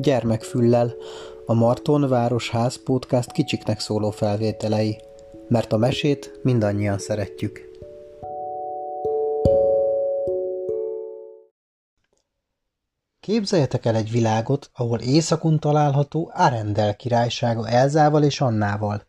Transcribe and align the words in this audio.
Gyermekfüllel, 0.00 0.94
a 1.46 1.54
Marton 1.54 2.08
Városház 2.08 2.82
podcast 2.82 3.32
kicsiknek 3.32 3.80
szóló 3.80 4.10
felvételei, 4.10 5.00
mert 5.48 5.72
a 5.72 5.76
mesét 5.76 6.40
mindannyian 6.42 6.98
szeretjük. 6.98 7.60
Képzeljetek 13.20 13.86
el 13.86 13.94
egy 13.94 14.10
világot, 14.10 14.70
ahol 14.74 14.98
északon 15.00 15.58
található 15.58 16.30
Arendel 16.34 16.96
királysága 16.96 17.68
Elzával 17.68 18.22
és 18.22 18.40
Annával. 18.40 19.05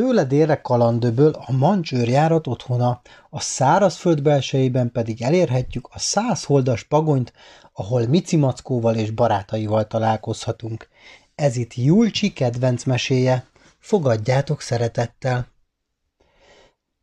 Tőle 0.00 0.24
délre 0.24 0.60
kalandöböl 0.60 1.32
a 1.46 1.52
mancsőrjárat 1.52 2.46
otthona, 2.46 3.00
a 3.30 3.40
szárazföld 3.40 4.22
belsejében 4.22 4.92
pedig 4.92 5.22
elérhetjük 5.22 5.88
a 5.92 5.98
százholdas 5.98 6.82
pagonyt, 6.84 7.32
ahol 7.72 8.06
Micimackóval 8.06 8.94
és 8.94 9.10
barátaival 9.10 9.86
találkozhatunk. 9.86 10.88
Ez 11.34 11.56
itt 11.56 11.74
Julcsi 11.74 12.32
kedvenc 12.32 12.84
meséje. 12.84 13.46
Fogadjátok 13.78 14.60
szeretettel! 14.60 15.46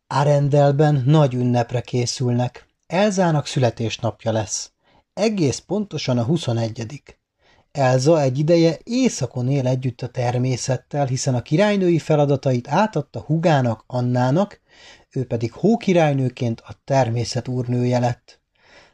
Arendelben 0.08 1.04
nagy 1.06 1.34
ünnepre 1.34 1.82
készülnek. 1.82 2.68
Elzának 2.88 3.46
születésnapja 3.46 4.32
lesz. 4.32 4.72
Egész 5.14 5.60
pontosan 5.60 6.18
a 6.18 6.24
21 6.24 6.86
Elza 7.78 8.22
egy 8.22 8.40
ideje 8.40 8.80
éjszakon 8.84 9.50
él 9.50 9.68
együtt 9.68 10.02
a 10.02 10.08
természettel, 10.08 11.06
hiszen 11.06 11.36
a 11.36 11.42
királynői 11.42 12.00
feladatait 12.00 12.68
átadta 12.68 13.20
Hugának, 13.20 13.84
Annának, 13.88 14.62
ő 15.12 15.26
pedig 15.26 15.52
hókirálynőként 15.52 16.62
a 16.66 16.72
természet 16.84 17.48
úrnője 17.48 18.00
lett. 18.00 18.40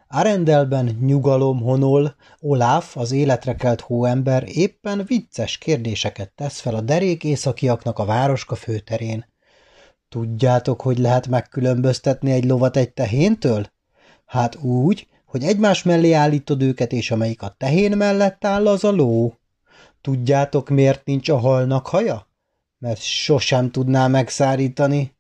Arendelben 0.08 0.98
nyugalom 1.02 1.62
honol, 1.62 2.16
Olaf, 2.40 2.98
az 2.98 3.12
életre 3.12 3.56
kelt 3.56 3.82
hóember 3.82 4.44
éppen 4.48 5.04
vicces 5.08 5.58
kérdéseket 5.58 6.32
tesz 6.36 6.60
fel 6.60 6.76
a 6.76 6.82
derék 6.82 7.24
északiaknak 7.24 8.00
a 8.00 8.06
városka 8.06 8.56
főterén. 8.56 9.26
Tudjátok, 10.10 10.82
hogy 10.82 10.98
lehet 10.98 11.28
megkülönböztetni 11.28 12.32
egy 12.32 12.46
lovat 12.46 12.78
egy 12.78 12.94
tehéntől? 12.94 13.66
Hát 14.26 14.56
úgy, 14.56 15.08
hogy 15.34 15.44
egymás 15.44 15.84
mellé 15.84 16.12
állítod 16.12 16.62
őket, 16.62 16.92
és 16.92 17.12
amelyik 17.12 17.42
a 17.42 17.56
tehén 17.58 17.98
mellett 17.98 18.46
áll, 18.46 18.68
az 18.68 18.84
a 18.84 18.92
ló. 18.92 19.38
Tudjátok, 20.02 20.70
miért 20.70 21.06
nincs 21.06 21.30
a 21.30 21.38
halnak 21.38 21.88
haja? 21.88 22.28
Mert 22.78 23.02
sosem 23.02 23.72
tudná 23.72 24.08
megszárítani. 24.08 25.16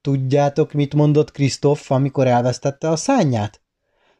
Tudjátok, 0.00 0.72
mit 0.72 0.94
mondott 0.94 1.30
Krisztoff, 1.30 1.90
amikor 1.90 2.26
elvesztette 2.26 2.88
a 2.88 2.96
szányát? 2.96 3.60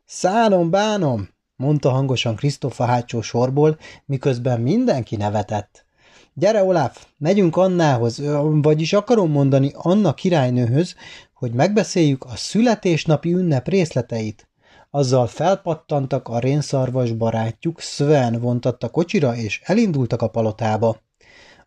Szánom, 0.05 0.71
bánom, 0.71 1.29
mondta 1.57 1.91
hangosan 1.91 2.37
Krisztoff 2.37 2.81
a 2.81 2.85
hátsó 2.85 3.21
sorból, 3.21 3.79
miközben 4.05 4.61
mindenki 4.61 5.17
nevetett. 5.17 5.87
Gyere, 6.35 6.65
Olaf, 6.65 7.07
megyünk 7.19 7.57
Annához, 7.57 8.23
vagyis 8.63 8.93
akarom 8.93 9.31
mondani 9.31 9.71
Anna 9.75 10.15
királynőhöz, 10.15 10.95
hogy 11.33 11.53
megbeszéljük 11.53 12.25
a 12.25 12.37
születésnapi 12.37 13.33
ünnep 13.33 13.69
részleteit. 13.69 14.49
Azzal 14.95 15.27
felpattantak 15.27 16.29
a 16.29 16.39
rénszarvas 16.39 17.13
barátjuk, 17.13 17.81
Sven 17.81 18.41
vontatta 18.41 18.89
kocsira, 18.89 19.37
és 19.37 19.61
elindultak 19.65 20.23
a 20.23 20.29
palotába. 20.29 21.01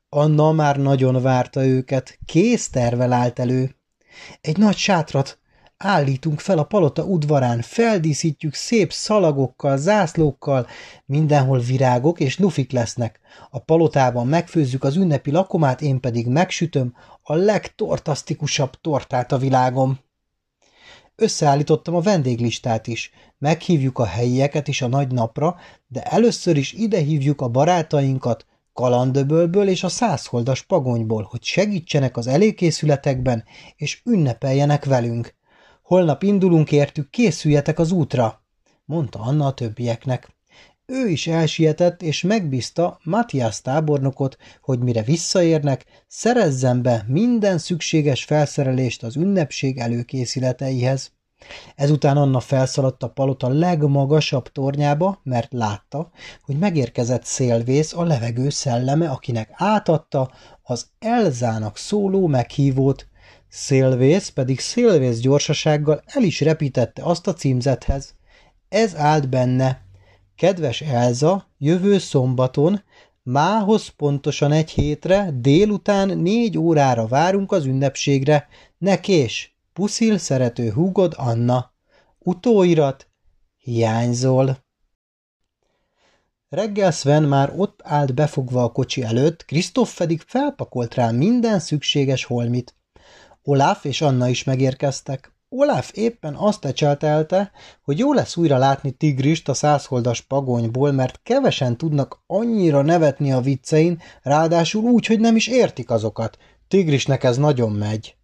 Anna 0.09 0.51
már 0.51 0.77
nagyon 0.77 1.21
várta 1.21 1.65
őket, 1.65 2.19
kész 2.25 2.69
tervel 2.69 3.13
állt 3.13 3.39
elő. 3.39 3.75
Egy 4.41 4.57
nagy 4.57 4.75
sátrat 4.75 5.39
állítunk 5.77 6.39
fel 6.39 6.57
a 6.57 6.63
palota 6.63 7.03
udvarán, 7.03 7.61
feldíszítjük 7.61 8.53
szép 8.53 8.91
szalagokkal, 8.93 9.77
zászlókkal, 9.77 10.67
mindenhol 11.05 11.59
virágok 11.59 12.19
és 12.19 12.39
lufik 12.39 12.71
lesznek. 12.71 13.19
A 13.49 13.59
palotában 13.59 14.27
megfőzzük 14.27 14.83
az 14.83 14.95
ünnepi 14.95 15.31
lakomát, 15.31 15.81
én 15.81 15.99
pedig 15.99 16.27
megsütöm 16.27 16.93
a 17.23 17.35
legtortasztikusabb 17.35 18.71
tortát 18.81 19.31
a 19.31 19.37
világom. 19.37 19.99
Összeállítottam 21.19 21.95
a 21.95 22.01
vendéglistát 22.01 22.87
is. 22.87 23.11
Meghívjuk 23.37 23.99
a 23.99 24.05
helyieket 24.05 24.67
is 24.67 24.81
a 24.81 24.87
nagy 24.87 25.11
napra, 25.11 25.55
de 25.87 26.03
először 26.03 26.57
is 26.57 26.73
ide 26.73 26.99
hívjuk 26.99 27.41
a 27.41 27.47
barátainkat, 27.47 28.45
Kalandöbölből 28.73 29.67
és 29.67 29.83
a 29.83 29.89
százholdas 29.89 30.61
pagonyból, 30.61 31.27
hogy 31.29 31.43
segítsenek 31.43 32.17
az 32.17 32.27
elékészületekben, 32.27 33.43
és 33.75 34.01
ünnepeljenek 34.05 34.85
velünk. 34.85 35.35
Holnap 35.81 36.23
indulunk 36.23 36.71
értük, 36.71 37.09
készüljetek 37.09 37.79
az 37.79 37.91
útra, 37.91 38.41
mondta 38.85 39.19
Anna 39.19 39.45
a 39.45 39.53
többieknek. 39.53 40.36
Ő 40.91 41.07
is 41.09 41.27
elsietett, 41.27 42.01
és 42.01 42.21
megbízta 42.21 42.99
Matthias 43.03 43.61
tábornokot, 43.61 44.37
hogy 44.61 44.79
mire 44.79 45.01
visszaérnek, 45.01 45.85
szerezzen 46.07 46.81
be 46.81 47.05
minden 47.07 47.57
szükséges 47.57 48.23
felszerelést 48.23 49.03
az 49.03 49.15
ünnepség 49.15 49.77
előkészületeihez. 49.77 51.11
Ezután 51.75 52.17
Anna 52.17 52.39
felszaladt 52.39 53.03
a 53.03 53.09
palota 53.09 53.49
legmagasabb 53.49 54.51
tornyába, 54.51 55.19
mert 55.23 55.53
látta, 55.53 56.11
hogy 56.41 56.57
megérkezett 56.57 57.23
szélvész 57.23 57.93
a 57.93 58.03
levegő 58.03 58.49
szelleme, 58.49 59.09
akinek 59.09 59.49
átadta 59.53 60.31
az 60.61 60.87
Elzának 60.99 61.77
szóló 61.77 62.27
meghívót, 62.27 63.07
Szélvész 63.49 64.29
pedig 64.29 64.59
szélvész 64.59 65.19
gyorsasággal 65.19 66.01
el 66.05 66.23
is 66.23 66.41
repítette 66.41 67.03
azt 67.03 67.27
a 67.27 67.33
címzethez. 67.33 68.15
Ez 68.69 68.95
állt 68.95 69.29
benne. 69.29 69.86
Kedves 70.37 70.81
Elza, 70.81 71.47
jövő 71.57 71.97
szombaton, 71.97 72.83
mához 73.23 73.87
pontosan 73.87 74.51
egy 74.51 74.69
hétre, 74.69 75.29
délután 75.33 76.17
négy 76.17 76.57
órára 76.57 77.07
várunk 77.07 77.51
az 77.51 77.65
ünnepségre. 77.65 78.47
Ne 78.77 78.99
kés! 78.99 79.57
Puszil 79.73 80.17
szerető 80.17 80.71
húgod 80.71 81.13
Anna. 81.17 81.71
Utóirat, 82.19 83.07
hiányzol. 83.57 84.57
Reggel 86.49 86.91
Sven 86.91 87.23
már 87.23 87.53
ott 87.55 87.79
állt 87.83 88.13
befogva 88.13 88.63
a 88.63 88.71
kocsi 88.71 89.03
előtt, 89.03 89.45
Krisztoff 89.45 89.97
pedig 89.97 90.21
felpakolt 90.27 90.95
rá 90.95 91.11
minden 91.11 91.59
szükséges 91.59 92.23
holmit. 92.23 92.75
Olaf 93.43 93.85
és 93.85 94.01
Anna 94.01 94.27
is 94.27 94.43
megérkeztek. 94.43 95.36
Olaf 95.59 95.91
éppen 95.93 96.35
azt 96.35 96.65
ecseltelte, 96.65 97.51
hogy 97.83 97.97
jó 97.97 98.13
lesz 98.13 98.35
újra 98.35 98.57
látni 98.57 98.91
Tigrist 98.91 99.49
a 99.49 99.53
százholdas 99.53 100.21
pagonyból, 100.21 100.91
mert 100.91 101.19
kevesen 101.23 101.77
tudnak 101.77 102.21
annyira 102.27 102.81
nevetni 102.81 103.31
a 103.31 103.41
viccein, 103.41 104.01
ráadásul 104.21 104.83
úgy, 104.83 105.05
hogy 105.05 105.19
nem 105.19 105.35
is 105.35 105.47
értik 105.47 105.89
azokat. 105.89 106.37
Tigrisnek 106.67 107.23
ez 107.23 107.37
nagyon 107.37 107.71
megy. 107.71 108.15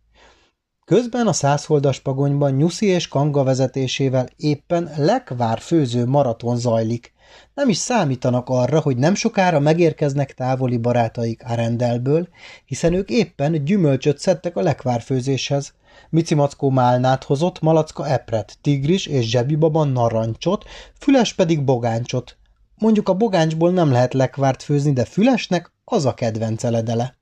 Közben 0.86 1.28
a 1.28 1.34
százholdas 1.34 2.00
pagonyban 2.00 2.54
Nyuszi 2.54 2.86
és 2.86 3.08
Kanga 3.08 3.44
vezetésével 3.44 4.28
éppen 4.36 4.92
lekvár 4.98 5.60
főző 5.60 6.06
maraton 6.06 6.58
zajlik. 6.58 7.14
Nem 7.54 7.70
is 7.70 7.78
számítanak 7.78 8.50
arra, 8.50 8.80
hogy 8.80 8.98
nem 8.98 9.16
sokára 9.16 9.60
megérkeznek 9.60 10.34
távoli 10.34 10.78
barátaik 10.78 11.44
Arendelből, 11.46 12.28
hiszen 12.66 12.94
ők 12.94 13.10
éppen 13.10 13.66
gyümölcsöt 13.66 14.20
szedtek 14.20 14.56
a 14.56 14.62
lekvárfőzéshez. 14.62 15.74
Mici 16.10 16.36
Mackó 16.36 16.70
málnát 16.70 17.24
hozott, 17.24 17.62
Malacka 17.62 18.08
epret, 18.08 18.58
tigris 18.62 19.06
és 19.06 19.30
zsebibaba 19.30 19.84
narancsot, 19.84 20.66
Füles 21.00 21.34
pedig 21.34 21.64
bogáncsot. 21.64 22.38
Mondjuk 22.78 23.10
a 23.10 23.14
bogáncsból 23.14 23.72
nem 23.72 23.92
lehet 23.92 24.14
lekvárt 24.14 24.64
főzni, 24.64 24.94
de 24.94 25.06
Fülesnek 25.06 25.72
az 25.84 26.06
a 26.06 26.14
kedvenc 26.14 26.64
eledele. 26.64 27.18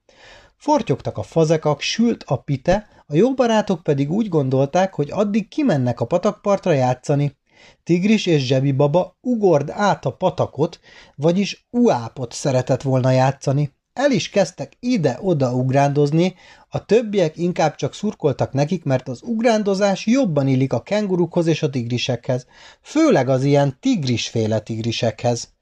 Fortyogtak 0.55 1.17
a 1.17 1.23
fazekak, 1.23 1.81
sült 1.81 2.23
a 2.27 2.35
pite, 2.35 2.87
a 3.07 3.15
jó 3.15 3.33
barátok 3.33 3.83
pedig 3.83 4.11
úgy 4.11 4.29
gondolták, 4.29 4.93
hogy 4.93 5.11
addig 5.11 5.47
kimennek 5.47 5.99
a 5.99 6.05
patakpartra 6.05 6.71
játszani. 6.71 7.37
Tigris 7.83 8.25
és 8.25 8.41
Zsebi 8.45 8.71
baba 8.71 9.17
ugord 9.21 9.69
át 9.69 10.05
a 10.05 10.11
patakot, 10.11 10.79
vagyis 11.15 11.67
uápot 11.69 12.33
szeretett 12.33 12.81
volna 12.81 13.11
játszani. 13.11 13.71
El 13.93 14.11
is 14.11 14.29
kezdtek 14.29 14.73
ide-oda 14.79 15.53
ugrándozni, 15.53 16.35
a 16.69 16.85
többiek 16.85 17.37
inkább 17.37 17.75
csak 17.75 17.93
szurkoltak 17.93 18.53
nekik, 18.53 18.83
mert 18.83 19.07
az 19.07 19.21
ugrándozás 19.23 20.05
jobban 20.05 20.47
illik 20.47 20.73
a 20.73 20.81
kengurukhoz 20.81 21.47
és 21.47 21.63
a 21.63 21.69
tigrisekhez, 21.69 22.45
főleg 22.81 23.29
az 23.29 23.43
ilyen 23.43 23.77
tigrisféle 23.79 24.59
tigrisekhez. 24.59 25.53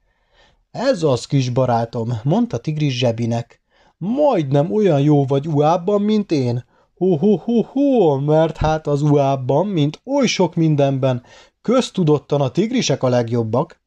Ez 0.70 1.02
az, 1.02 1.26
kis 1.26 1.48
barátom, 1.48 2.20
mondta 2.22 2.58
tigris 2.58 2.98
Zsebinek. 2.98 3.60
Majdnem 3.96 4.72
olyan 4.72 5.00
jó 5.00 5.24
vagy 5.24 5.48
uábban, 5.48 6.02
mint 6.02 6.30
én. 6.32 6.64
Ho-ho-ho-ho, 6.96 8.18
mert 8.18 8.56
hát 8.56 8.86
az 8.86 9.02
uábban, 9.02 9.66
mint 9.66 10.00
oly 10.04 10.26
sok 10.26 10.54
mindenben, 10.54 11.22
Köztudottan 11.62 12.40
a 12.40 12.50
tigrisek 12.50 13.02
a 13.02 13.08
legjobbak. 13.08 13.79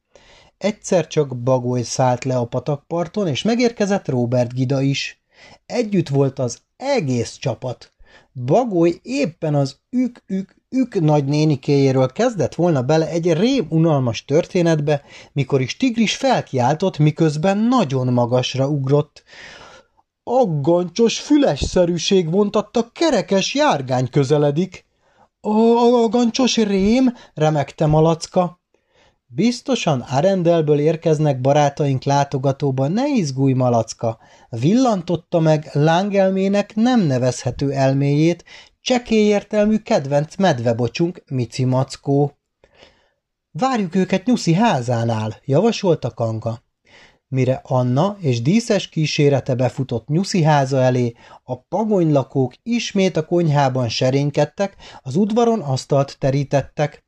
Egyszer 0.64 1.06
csak 1.06 1.36
Bagoly 1.36 1.82
szállt 1.82 2.24
le 2.24 2.36
a 2.36 2.44
patakparton, 2.44 3.28
és 3.28 3.42
megérkezett 3.42 4.08
Robert 4.08 4.54
Gida 4.54 4.80
is. 4.80 5.22
Együtt 5.66 6.08
volt 6.08 6.38
az 6.38 6.58
egész 6.76 7.36
csapat. 7.36 7.92
Bagoly 8.44 8.98
éppen 9.02 9.54
az 9.54 9.76
ük-ük 9.90 10.56
ük 10.70 11.00
nagynénikéjéről 11.00 12.12
kezdett 12.12 12.54
volna 12.54 12.82
bele 12.82 13.08
egy 13.08 13.32
rém 13.32 13.66
unalmas 13.68 14.24
történetbe, 14.24 15.02
mikor 15.32 15.60
is 15.60 15.76
Tigris 15.76 16.16
felkiáltott, 16.16 16.98
miközben 16.98 17.58
nagyon 17.58 18.12
magasra 18.12 18.68
ugrott. 18.68 19.22
Aggancsos 20.22 21.20
fülesszerűség 21.20 22.30
vontatta, 22.30 22.90
kerekes 22.92 23.54
járgány 23.54 24.10
közeledik. 24.10 24.84
A 25.40 25.48
agancsos 26.04 26.56
rém, 26.56 27.14
remekte 27.34 27.86
Malacka. 27.86 28.62
Biztosan 29.36 30.00
Arendelből 30.00 30.78
érkeznek 30.78 31.40
barátaink 31.40 32.04
látogatóban, 32.04 32.92
ne 32.92 33.08
izgulj, 33.08 33.52
malacka! 33.52 34.18
Villantotta 34.48 35.40
meg 35.40 35.68
lángelmének 35.72 36.74
nem 36.74 37.00
nevezhető 37.00 37.72
elméjét, 37.72 38.44
csekély 38.80 39.26
értelmű 39.26 39.76
kedvenc 39.76 40.36
medvebocsunk, 40.36 41.22
Mici 41.30 41.64
Mackó. 41.64 42.38
Várjuk 43.50 43.94
őket 43.94 44.26
Nyuszi 44.26 44.52
házánál, 44.52 45.36
javasolta 45.44 46.10
Kanga. 46.10 46.62
Mire 47.28 47.60
Anna 47.64 48.16
és 48.20 48.42
díszes 48.42 48.88
kísérete 48.88 49.54
befutott 49.54 50.08
Nyuszi 50.08 50.42
háza 50.42 50.80
elé, 50.80 51.14
a 51.42 51.60
pagonylakók 51.60 52.54
ismét 52.62 53.16
a 53.16 53.26
konyhában 53.26 53.88
serénykedtek, 53.88 54.76
az 55.02 55.16
udvaron 55.16 55.60
asztalt 55.60 56.16
terítettek. 56.18 57.04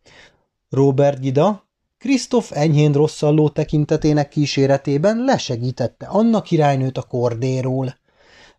Robert 0.68 1.20
Gida, 1.20 1.65
Krisztof 1.98 2.50
enyhén 2.52 2.92
rosszalló 2.92 3.48
tekintetének 3.48 4.28
kíséretében 4.28 5.24
lesegítette 5.24 6.06
Anna 6.06 6.42
királynőt 6.42 6.98
a 6.98 7.02
kordéról. 7.02 7.96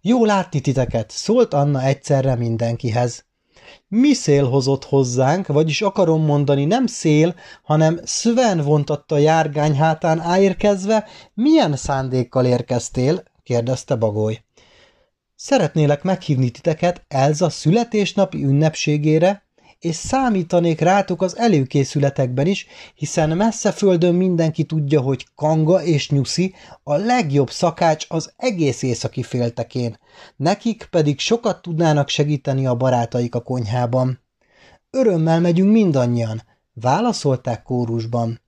Jó 0.02 0.26
látni 0.26 0.60
titeket, 0.60 1.12
szólt 1.12 1.54
Anna 1.54 1.84
egyszerre 1.84 2.36
mindenkihez. 2.36 3.26
Mi 3.88 4.14
szél 4.14 4.50
hozott 4.50 4.84
hozzánk, 4.84 5.48
vagyis 5.48 5.82
akarom 5.82 6.26
mondani, 6.26 6.66
nem 6.66 6.86
szél, 6.86 7.36
hanem 7.64 8.00
Sven 8.06 8.62
vontatta 8.62 9.16
a 9.16 9.18
járgány 9.18 9.76
hátán 9.76 10.20
áérkezve, 10.20 11.06
milyen 11.34 11.76
szándékkal 11.76 12.46
érkeztél? 12.46 13.24
kérdezte 13.44 13.96
Bagoly. 13.96 14.44
Szeretnélek 15.36 16.04
meghívni 16.04 16.50
titeket 16.50 17.06
Elza 17.08 17.50
születésnapi 17.50 18.44
ünnepségére, 18.44 19.47
és 19.88 19.96
számítanék 19.96 20.80
rátok 20.80 21.22
az 21.22 21.38
előkészületekben 21.38 22.48
is, 22.48 22.68
hiszen 22.96 23.38
messze 23.38 23.72
földön 23.72 24.16
mindenki 24.16 24.64
tudja, 24.64 25.02
hogy 25.02 25.28
Kanga 25.36 25.84
és 25.84 26.10
Nyuszi 26.10 26.54
a 26.84 26.96
legjobb 26.96 27.50
szakács 27.50 28.06
az 28.10 28.34
egész 28.38 28.82
északi 28.82 29.24
féltekén, 29.24 30.00
nekik 30.36 30.88
pedig 30.92 31.20
sokat 31.20 31.62
tudnának 31.62 32.10
segíteni 32.10 32.66
a 32.66 32.76
barátaik 32.76 33.36
a 33.36 33.42
konyhában. 33.42 34.20
Örömmel 34.90 35.40
megyünk 35.40 35.72
mindannyian, 35.72 36.44
válaszolták 36.74 37.64
kórusban. 37.64 38.42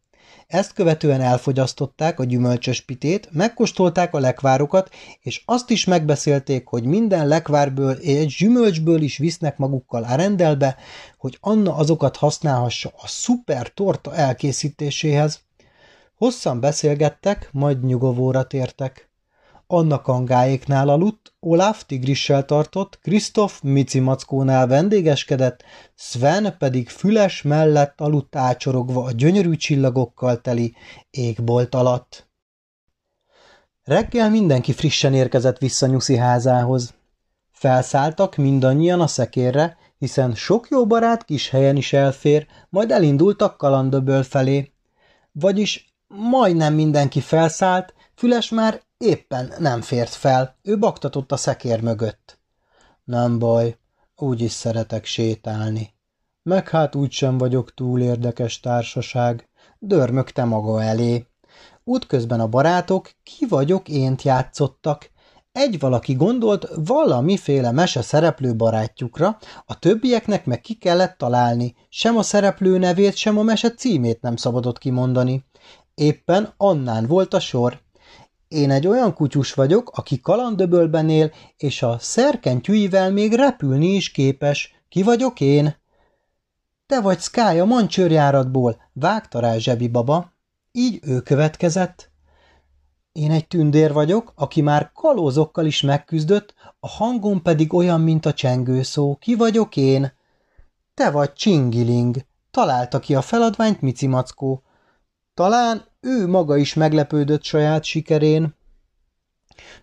Ezt 0.50 0.74
követően 0.74 1.22
elfogyasztották 1.22 2.20
a 2.20 2.24
gyümölcsös 2.24 2.82
pitét, 2.82 3.30
megkóstolták 3.32 4.14
a 4.14 4.20
lekvárokat, 4.20 4.90
és 5.22 5.42
azt 5.46 5.70
is 5.70 5.86
megbeszélték, 5.86 6.68
hogy 6.68 6.84
minden 6.84 7.28
lekvárből 7.28 7.92
és 7.92 8.38
gyümölcsből 8.38 9.02
is 9.02 9.18
visznek 9.18 9.58
magukkal 9.58 10.04
a 10.04 10.16
rendelbe, 10.16 10.76
hogy 11.18 11.38
Anna 11.42 11.76
azokat 11.76 12.18
használhassa 12.18 12.92
a 12.98 13.08
szuper 13.08 13.68
torta 13.74 14.16
elkészítéséhez. 14.16 15.40
Hosszan 16.16 16.60
beszélgettek, 16.60 17.50
majd 17.52 17.86
nyugovóra 17.86 18.44
tértek. 18.44 19.09
Anna 19.72 20.02
kangáéknál 20.02 20.90
aludt, 20.90 21.34
Olaf 21.40 21.86
tigrissel 21.86 22.46
tartott, 22.46 23.00
Krisztof 23.02 23.62
micimackónál 23.62 24.68
vendégeskedett, 24.68 25.64
Sven 25.96 26.56
pedig 26.58 26.90
füles 26.90 27.42
mellett 27.42 28.02
aludt 28.02 28.36
ácsorogva 28.36 29.04
a 29.04 29.12
gyönyörű 29.12 29.56
csillagokkal 29.56 30.42
teli 30.42 30.76
égbolt 31.10 31.76
alatt. 31.76 32.28
Reggel 33.84 34.30
mindenki 34.30 34.74
frissen 34.74 35.14
érkezett 35.14 35.58
vissza 35.58 35.88
Nyuszi 35.88 36.18
házához. 36.18 36.94
Felszálltak 37.52 38.36
mindannyian 38.36 39.02
a 39.02 39.08
szekérre, 39.08 39.78
hiszen 39.98 40.36
sok 40.36 40.68
jó 40.70 40.88
barát 40.88 41.26
kis 41.26 41.50
helyen 41.50 41.76
is 41.76 41.94
elfér, 41.94 42.48
majd 42.70 42.92
elindultak 42.92 43.58
kalandöböl 43.58 44.24
felé. 44.24 44.72
Vagyis 45.32 45.96
majdnem 46.08 46.74
mindenki 46.74 47.20
felszállt, 47.20 47.94
Füles 48.16 48.50
már 48.50 48.82
éppen 49.00 49.54
nem 49.60 49.82
fért 49.82 50.14
fel, 50.14 50.58
ő 50.62 50.78
baktatott 50.78 51.32
a 51.32 51.38
szekér 51.38 51.82
mögött. 51.82 52.40
Nem 53.04 53.40
baj, 53.40 53.78
úgy 54.16 54.42
is 54.42 54.52
szeretek 54.52 55.06
sétálni. 55.06 55.94
Meg 56.44 56.70
hát 56.70 56.96
úgysem 56.96 57.38
vagyok 57.38 57.74
túl 57.74 58.02
érdekes 58.02 58.60
társaság, 58.60 59.50
dörmögte 59.80 60.44
maga 60.44 60.84
elé. 60.84 61.28
Útközben 61.84 62.40
a 62.40 62.48
barátok 62.48 63.12
ki 63.24 63.46
vagyok 63.46 63.90
ént 63.90 64.22
játszottak. 64.22 65.10
Egy 65.52 65.80
valaki 65.80 66.14
gondolt 66.14 66.68
valamiféle 66.76 67.72
mese 67.72 68.02
szereplő 68.02 68.56
barátjukra, 68.56 69.38
a 69.66 69.80
többieknek 69.80 70.46
meg 70.46 70.62
ki 70.62 70.74
kellett 70.74 71.18
találni, 71.18 71.76
sem 71.90 72.18
a 72.18 72.24
szereplő 72.24 72.78
nevét, 72.78 73.16
sem 73.16 73.38
a 73.38 73.44
mese 73.44 73.72
címét 73.72 74.22
nem 74.22 74.36
szabadott 74.36 74.78
kimondani. 74.78 75.46
Éppen 75.94 76.54
Annán 76.58 77.06
volt 77.06 77.34
a 77.34 77.40
sor. 77.40 77.82
Én 78.50 78.72
egy 78.72 78.88
olyan 78.88 79.14
kutyus 79.14 79.54
vagyok, 79.54 79.90
aki 79.90 80.20
kalandöbölben 80.20 81.10
él, 81.10 81.32
és 81.58 81.82
a 81.82 81.98
szerkentyűivel 82.00 83.12
még 83.12 83.34
repülni 83.34 83.88
is 83.88 84.12
képes. 84.12 84.84
Ki 84.90 85.04
vagyok 85.04 85.42
én? 85.42 85.76
Te 86.86 87.02
vagy 87.02 87.20
Sky 87.20 87.60
a 87.60 87.66
mancsőrjáratból, 87.66 88.82
vágta 88.94 89.40
rá 89.40 89.58
zsebi 89.58 89.88
baba. 89.88 90.32
Így 90.72 91.00
ő 91.02 91.22
következett. 91.22 92.12
Én 93.12 93.32
egy 93.32 93.48
tündér 93.48 93.94
vagyok, 93.94 94.34
aki 94.36 94.62
már 94.62 94.92
kalózokkal 94.94 95.66
is 95.66 95.82
megküzdött, 95.82 96.54
a 96.80 96.88
hangom 96.88 97.42
pedig 97.42 97.74
olyan, 97.74 98.02
mint 98.02 98.26
a 98.26 98.34
csengőszó. 98.34 99.16
Ki 99.16 99.36
vagyok 99.36 99.76
én? 99.78 100.14
Te 100.94 101.12
vagy 101.12 101.34
Csingiling. 101.34 102.18
Találta 102.52 103.00
ki 103.00 103.16
a 103.16 103.22
feladványt 103.22 103.82
Mici 103.82 104.08
Mackó. 104.08 104.64
Talán 105.34 105.89
ő 106.02 106.28
maga 106.28 106.58
is 106.58 106.74
meglepődött 106.74 107.44
saját 107.44 107.84
sikerén. 107.84 108.56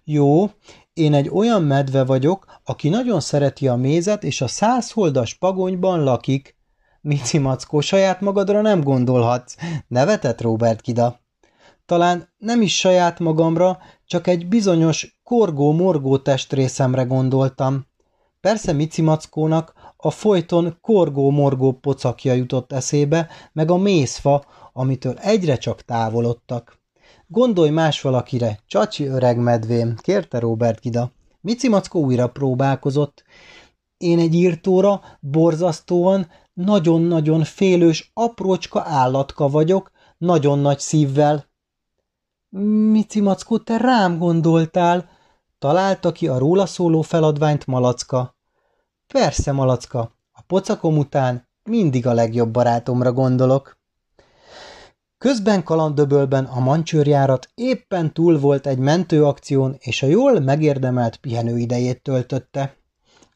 Jó, 0.04 0.50
én 0.92 1.14
egy 1.14 1.28
olyan 1.28 1.62
medve 1.62 2.04
vagyok, 2.04 2.60
aki 2.64 2.88
nagyon 2.88 3.20
szereti 3.20 3.68
a 3.68 3.76
mézet, 3.76 4.24
és 4.24 4.40
a 4.40 4.48
százholdas 4.48 5.34
pagonyban 5.34 6.02
lakik. 6.02 6.56
Mici 7.00 7.38
Mackó, 7.38 7.80
saját 7.80 8.20
magadra 8.20 8.60
nem 8.60 8.80
gondolhatsz, 8.80 9.56
nevetett 9.88 10.40
Robert 10.40 10.80
Kida. 10.80 11.20
Talán 11.87 12.28
nem 12.38 12.62
is 12.62 12.76
saját 12.76 13.18
magamra, 13.18 13.78
csak 14.06 14.26
egy 14.26 14.49
bizonyos 14.49 15.18
korgó-morgó 15.23 16.18
testrészemre 16.18 17.02
gondoltam. 17.02 17.87
Persze 18.40 18.73
Mici 18.73 19.02
Mackónak 19.02 19.73
a 20.06 20.10
folyton 20.10 20.78
korgó-morgó 20.80 21.72
pocakja 21.72 22.32
jutott 22.32 22.72
eszébe, 22.72 23.28
meg 23.52 23.70
a 23.70 23.76
mészfa, 23.76 24.44
amitől 24.72 25.18
egyre 25.18 25.56
csak 25.56 25.82
távolodtak. 25.82 26.78
Gondolj 27.26 27.70
más 27.70 28.00
valakire, 28.00 28.58
csacsi 28.66 29.06
öreg 29.06 29.38
medvém, 29.38 29.94
kérte 29.96 30.38
Robert 30.38 30.80
Gida. 30.80 31.12
Mici 31.40 31.68
Mackó 31.68 32.00
újra 32.00 32.28
próbálkozott. 32.28 33.25
Én 33.98 34.18
egy 34.18 34.34
írtóra, 34.34 35.00
borzasztóan, 35.20 36.26
nagyon-nagyon 36.52 37.44
félős, 37.44 38.10
aprócska 38.14 38.82
állatka 38.84 39.48
vagyok, 39.48 39.90
nagyon 40.18 40.58
nagy 40.58 40.78
szívvel. 40.78 41.46
Mici 42.90 43.20
Mackó, 43.20 43.58
te 43.58 43.76
rám 43.76 44.18
gondoltál, 44.18 45.08
találta 45.58 46.12
ki 46.12 46.28
a 46.28 46.38
róla 46.38 46.66
szóló 46.66 47.02
feladványt 47.02 47.66
Malacka. 47.66 48.36
Persze, 49.12 49.52
Malacka, 49.52 49.98
a 50.32 50.42
pocakom 50.46 50.98
után 50.98 51.48
mindig 51.62 52.06
a 52.06 52.12
legjobb 52.12 52.50
barátomra 52.50 53.12
gondolok. 53.12 53.78
Közben 55.18 55.62
kalandöbölben 55.62 56.44
a 56.44 56.60
mancsőrjárat 56.60 57.48
éppen 57.54 58.12
túl 58.12 58.38
volt 58.38 58.66
egy 58.66 58.78
mentőakción, 58.78 59.76
és 59.78 60.02
a 60.02 60.06
jól 60.06 60.40
megérdemelt 60.40 61.16
pihenőidejét 61.16 62.02
töltötte. 62.02 62.76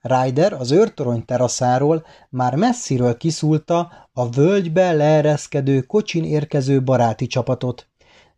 Ryder 0.01 0.53
az 0.53 0.71
őrtorony 0.71 1.25
teraszáról 1.25 2.05
már 2.31 2.55
messziről 2.57 3.17
kiszúlta 3.17 4.09
a 4.13 4.29
völgybe 4.29 4.93
leereszkedő 4.93 5.81
kocsin 5.81 6.25
érkező 6.25 6.83
baráti 6.83 7.27
csapatot. 7.27 7.90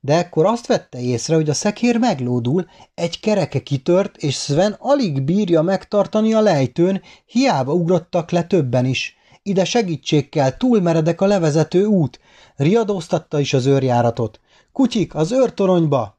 De 0.04 0.16
ekkor 0.16 0.46
azt 0.46 0.66
vette 0.66 1.00
észre, 1.00 1.34
hogy 1.34 1.48
a 1.48 1.54
szekér 1.54 1.98
meglódul, 1.98 2.68
egy 2.94 3.20
kereke 3.20 3.62
kitört, 3.62 4.16
és 4.16 4.36
Sven 4.36 4.76
alig 4.78 5.22
bírja 5.22 5.62
megtartani 5.62 6.32
a 6.32 6.40
lejtőn, 6.40 7.02
hiába 7.26 7.72
ugrottak 7.72 8.30
le 8.30 8.42
többen 8.42 8.84
is. 8.84 9.16
Ide 9.42 9.64
segítség 9.64 10.40
túl 10.58 10.80
meredek 10.80 11.20
a 11.20 11.26
levezető 11.26 11.84
út, 11.84 12.20
Riadóztatta 12.56 13.40
is 13.40 13.54
az 13.54 13.66
őrjáratot. 13.66 14.40
Kutyik, 14.72 15.14
az 15.14 15.32
őrtoronyba! 15.32 16.18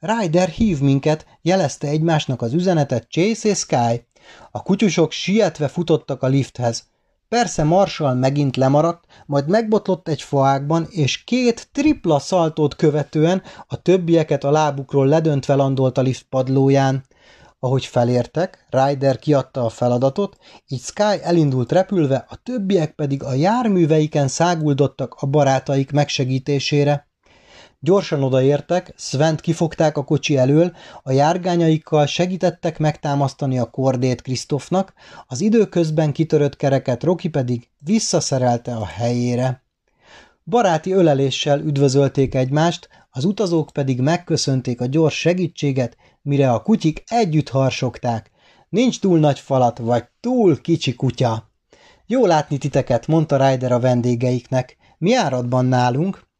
Ryder 0.00 0.48
hív 0.48 0.80
minket, 0.80 1.26
jelezte 1.42 1.88
egymásnak 1.88 2.42
az 2.42 2.52
üzenetet 2.52 3.06
Chase 3.10 3.48
és 3.48 3.58
Sky. 3.58 4.06
A 4.50 4.62
kutyusok 4.62 5.12
sietve 5.12 5.68
futottak 5.68 6.22
a 6.22 6.26
lifthez. 6.26 6.84
Persze 7.32 7.64
Marshall 7.64 8.14
megint 8.14 8.56
lemaradt, 8.56 9.04
majd 9.26 9.48
megbotlott 9.48 10.08
egy 10.08 10.22
faákban, 10.22 10.86
és 10.90 11.24
két 11.24 11.68
tripla 11.72 12.18
szaltót 12.18 12.76
követően 12.76 13.42
a 13.66 13.82
többieket 13.82 14.44
a 14.44 14.50
lábukról 14.50 15.06
ledöntve 15.06 15.54
landolt 15.54 15.98
a 15.98 16.02
lift 16.02 16.26
padlóján. 16.28 17.04
Ahogy 17.58 17.84
felértek, 17.84 18.66
Ryder 18.70 19.18
kiadta 19.18 19.64
a 19.64 19.68
feladatot, 19.68 20.36
így 20.68 20.80
Sky 20.80 21.22
elindult 21.22 21.72
repülve, 21.72 22.26
a 22.28 22.36
többiek 22.42 22.94
pedig 22.94 23.22
a 23.22 23.32
járműveiken 23.32 24.28
száguldottak 24.28 25.14
a 25.18 25.26
barátaik 25.26 25.90
megsegítésére. 25.90 27.11
Gyorsan 27.84 28.22
odaértek, 28.22 28.94
Svent 28.96 29.40
kifogták 29.40 29.96
a 29.96 30.04
kocsi 30.04 30.36
elől, 30.36 30.72
a 31.02 31.12
járgányaikkal 31.12 32.06
segítettek 32.06 32.78
megtámasztani 32.78 33.58
a 33.58 33.70
kordét 33.70 34.22
Krisztofnak, 34.22 34.92
az 35.26 35.40
időközben 35.40 36.12
kitörött 36.12 36.56
kereket 36.56 37.02
Roki 37.02 37.28
pedig 37.28 37.68
visszaszerelte 37.78 38.74
a 38.74 38.86
helyére. 38.86 39.62
Baráti 40.44 40.92
öleléssel 40.92 41.60
üdvözölték 41.60 42.34
egymást, 42.34 42.88
az 43.10 43.24
utazók 43.24 43.70
pedig 43.72 44.00
megköszönték 44.00 44.80
a 44.80 44.86
gyors 44.86 45.18
segítséget, 45.18 45.96
mire 46.22 46.52
a 46.52 46.62
kutyik 46.62 47.02
együtt 47.06 47.48
harsogták. 47.48 48.30
Nincs 48.68 49.00
túl 49.00 49.18
nagy 49.18 49.38
falat, 49.38 49.78
vagy 49.78 50.04
túl 50.20 50.60
kicsi 50.60 50.94
kutya. 50.94 51.50
Jó 52.06 52.26
látni 52.26 52.58
titeket, 52.58 53.06
mondta 53.06 53.48
Ryder 53.48 53.72
a 53.72 53.80
vendégeiknek. 53.80 54.76
Mi 54.98 55.14
áradban 55.14 55.64
nálunk? 55.64 56.30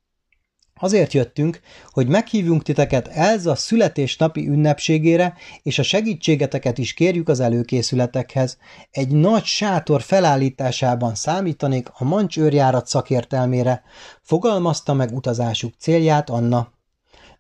Azért 0.83 1.13
jöttünk, 1.13 1.61
hogy 1.91 2.09
meghívjunk 2.09 2.63
titeket 2.63 3.09
Elza 3.09 3.55
születésnapi 3.55 4.49
ünnepségére, 4.49 5.35
és 5.63 5.79
a 5.79 5.83
segítségeteket 5.83 6.79
is 6.79 6.95
kérjük 6.95 7.29
az 7.29 7.41
előkészületekhez. 7.41 8.59
Egy 8.91 9.09
nagy 9.09 9.45
sátor 9.45 10.03
felállításában 10.03 11.15
számítanék 11.15 11.89
a 11.93 12.05
mancs 12.05 12.39
őrjárat 12.39 12.87
szakértelmére, 12.87 13.83
fogalmazta 14.23 14.95
meg 14.95 15.13
utazásuk 15.13 15.75
célját 15.79 16.31
Anna. 16.31 16.73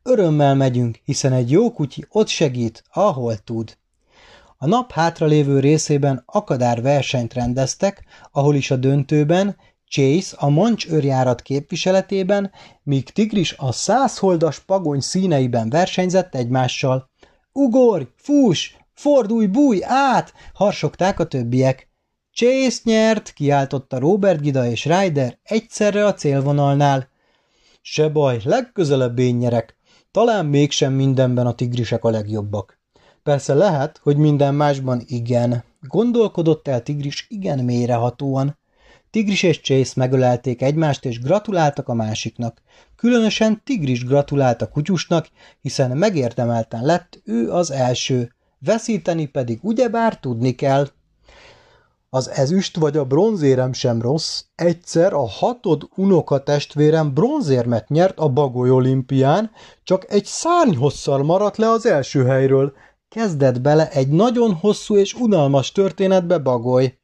Örömmel 0.02 0.54
megyünk, 0.54 0.98
hiszen 1.04 1.32
egy 1.32 1.50
jó 1.50 1.72
kutyi 1.72 2.04
ott 2.08 2.28
segít, 2.28 2.84
ahol 2.92 3.36
tud. 3.36 3.76
A 4.58 4.66
nap 4.66 4.92
hátralévő 4.92 5.60
részében 5.60 6.22
akadár 6.26 6.82
versenyt 6.82 7.34
rendeztek, 7.34 8.04
ahol 8.32 8.54
is 8.54 8.70
a 8.70 8.76
döntőben 8.76 9.56
Chase 9.92 10.36
a 10.36 10.48
mancs 10.48 10.88
őrjárat 10.88 11.42
képviseletében, 11.42 12.50
míg 12.82 13.10
Tigris 13.10 13.54
a 13.58 13.72
százholdas 13.72 14.58
pagony 14.58 15.00
színeiben 15.00 15.70
versenyzett 15.70 16.34
egymással. 16.34 17.10
Ugorj, 17.52 18.04
fuss, 18.16 18.70
fordulj, 18.94 19.46
búj 19.46 19.78
át! 19.84 20.32
harsogták 20.54 21.20
a 21.20 21.26
többiek. 21.26 21.88
Chase 22.32 22.80
nyert, 22.84 23.32
kiáltotta 23.32 23.98
Robert 23.98 24.40
Gida 24.40 24.66
és 24.66 24.84
Ryder 24.84 25.38
egyszerre 25.42 26.06
a 26.06 26.14
célvonalnál. 26.14 27.08
Se 27.80 28.08
baj, 28.08 28.40
legközelebb 28.44 29.18
én 29.18 29.34
nyerek. 29.34 29.76
Talán 30.10 30.46
mégsem 30.46 30.92
mindenben 30.92 31.46
a 31.46 31.54
tigrisek 31.54 32.04
a 32.04 32.10
legjobbak. 32.10 32.78
Persze 33.22 33.54
lehet, 33.54 34.00
hogy 34.02 34.16
minden 34.16 34.54
másban 34.54 35.02
igen. 35.06 35.64
Gondolkodott 35.80 36.68
el 36.68 36.82
Tigris 36.82 37.26
igen 37.28 37.64
mélyrehatóan. 37.64 38.60
Tigris 39.12 39.42
és 39.42 39.60
Chase 39.60 39.92
megölelték 39.96 40.62
egymást, 40.62 41.04
és 41.04 41.20
gratuláltak 41.20 41.88
a 41.88 41.94
másiknak. 41.94 42.62
Különösen 42.96 43.62
Tigris 43.64 44.04
gratulált 44.04 44.62
a 44.62 44.68
kutyusnak, 44.68 45.28
hiszen 45.60 45.96
megérdemelten 45.96 46.84
lett 46.84 47.20
ő 47.24 47.50
az 47.50 47.70
első. 47.70 48.32
Veszíteni 48.58 49.26
pedig 49.26 49.58
ugyebár 49.62 50.18
tudni 50.18 50.54
kell. 50.54 50.88
Az 52.08 52.28
ezüst 52.28 52.76
vagy 52.76 52.96
a 52.96 53.04
bronzérem 53.04 53.72
sem 53.72 54.00
rossz. 54.00 54.42
Egyszer 54.54 55.12
a 55.12 55.28
hatod 55.28 55.88
unoka 55.96 56.42
testvérem 56.42 57.14
bronzérmet 57.14 57.88
nyert 57.88 58.18
a 58.18 58.28
Bagoly 58.28 58.70
olimpián, 58.70 59.50
csak 59.82 60.12
egy 60.12 60.24
szárnyhosszal 60.24 61.22
maradt 61.22 61.56
le 61.56 61.70
az 61.70 61.86
első 61.86 62.24
helyről. 62.24 62.72
Kezdett 63.08 63.60
bele 63.60 63.90
egy 63.90 64.08
nagyon 64.08 64.54
hosszú 64.54 64.96
és 64.96 65.14
unalmas 65.14 65.72
történetbe 65.72 66.38
Bagoly. 66.38 67.01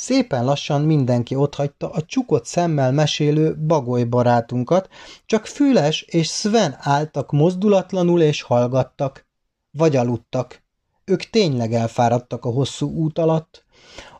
Szépen 0.00 0.44
lassan 0.44 0.82
mindenki 0.82 1.34
otthagyta 1.34 1.90
a 1.90 2.02
csukott 2.02 2.46
szemmel 2.46 2.92
mesélő 2.92 3.56
bagoly 3.56 4.04
barátunkat, 4.04 4.88
csak 5.26 5.46
Füles 5.46 6.02
és 6.02 6.28
Sven 6.28 6.76
álltak 6.78 7.32
mozdulatlanul 7.32 8.22
és 8.22 8.42
hallgattak. 8.42 9.26
Vagy 9.70 9.96
aludtak. 9.96 10.62
Ők 11.04 11.22
tényleg 11.22 11.72
elfáradtak 11.72 12.44
a 12.44 12.50
hosszú 12.50 12.90
út 12.90 13.18
alatt. 13.18 13.64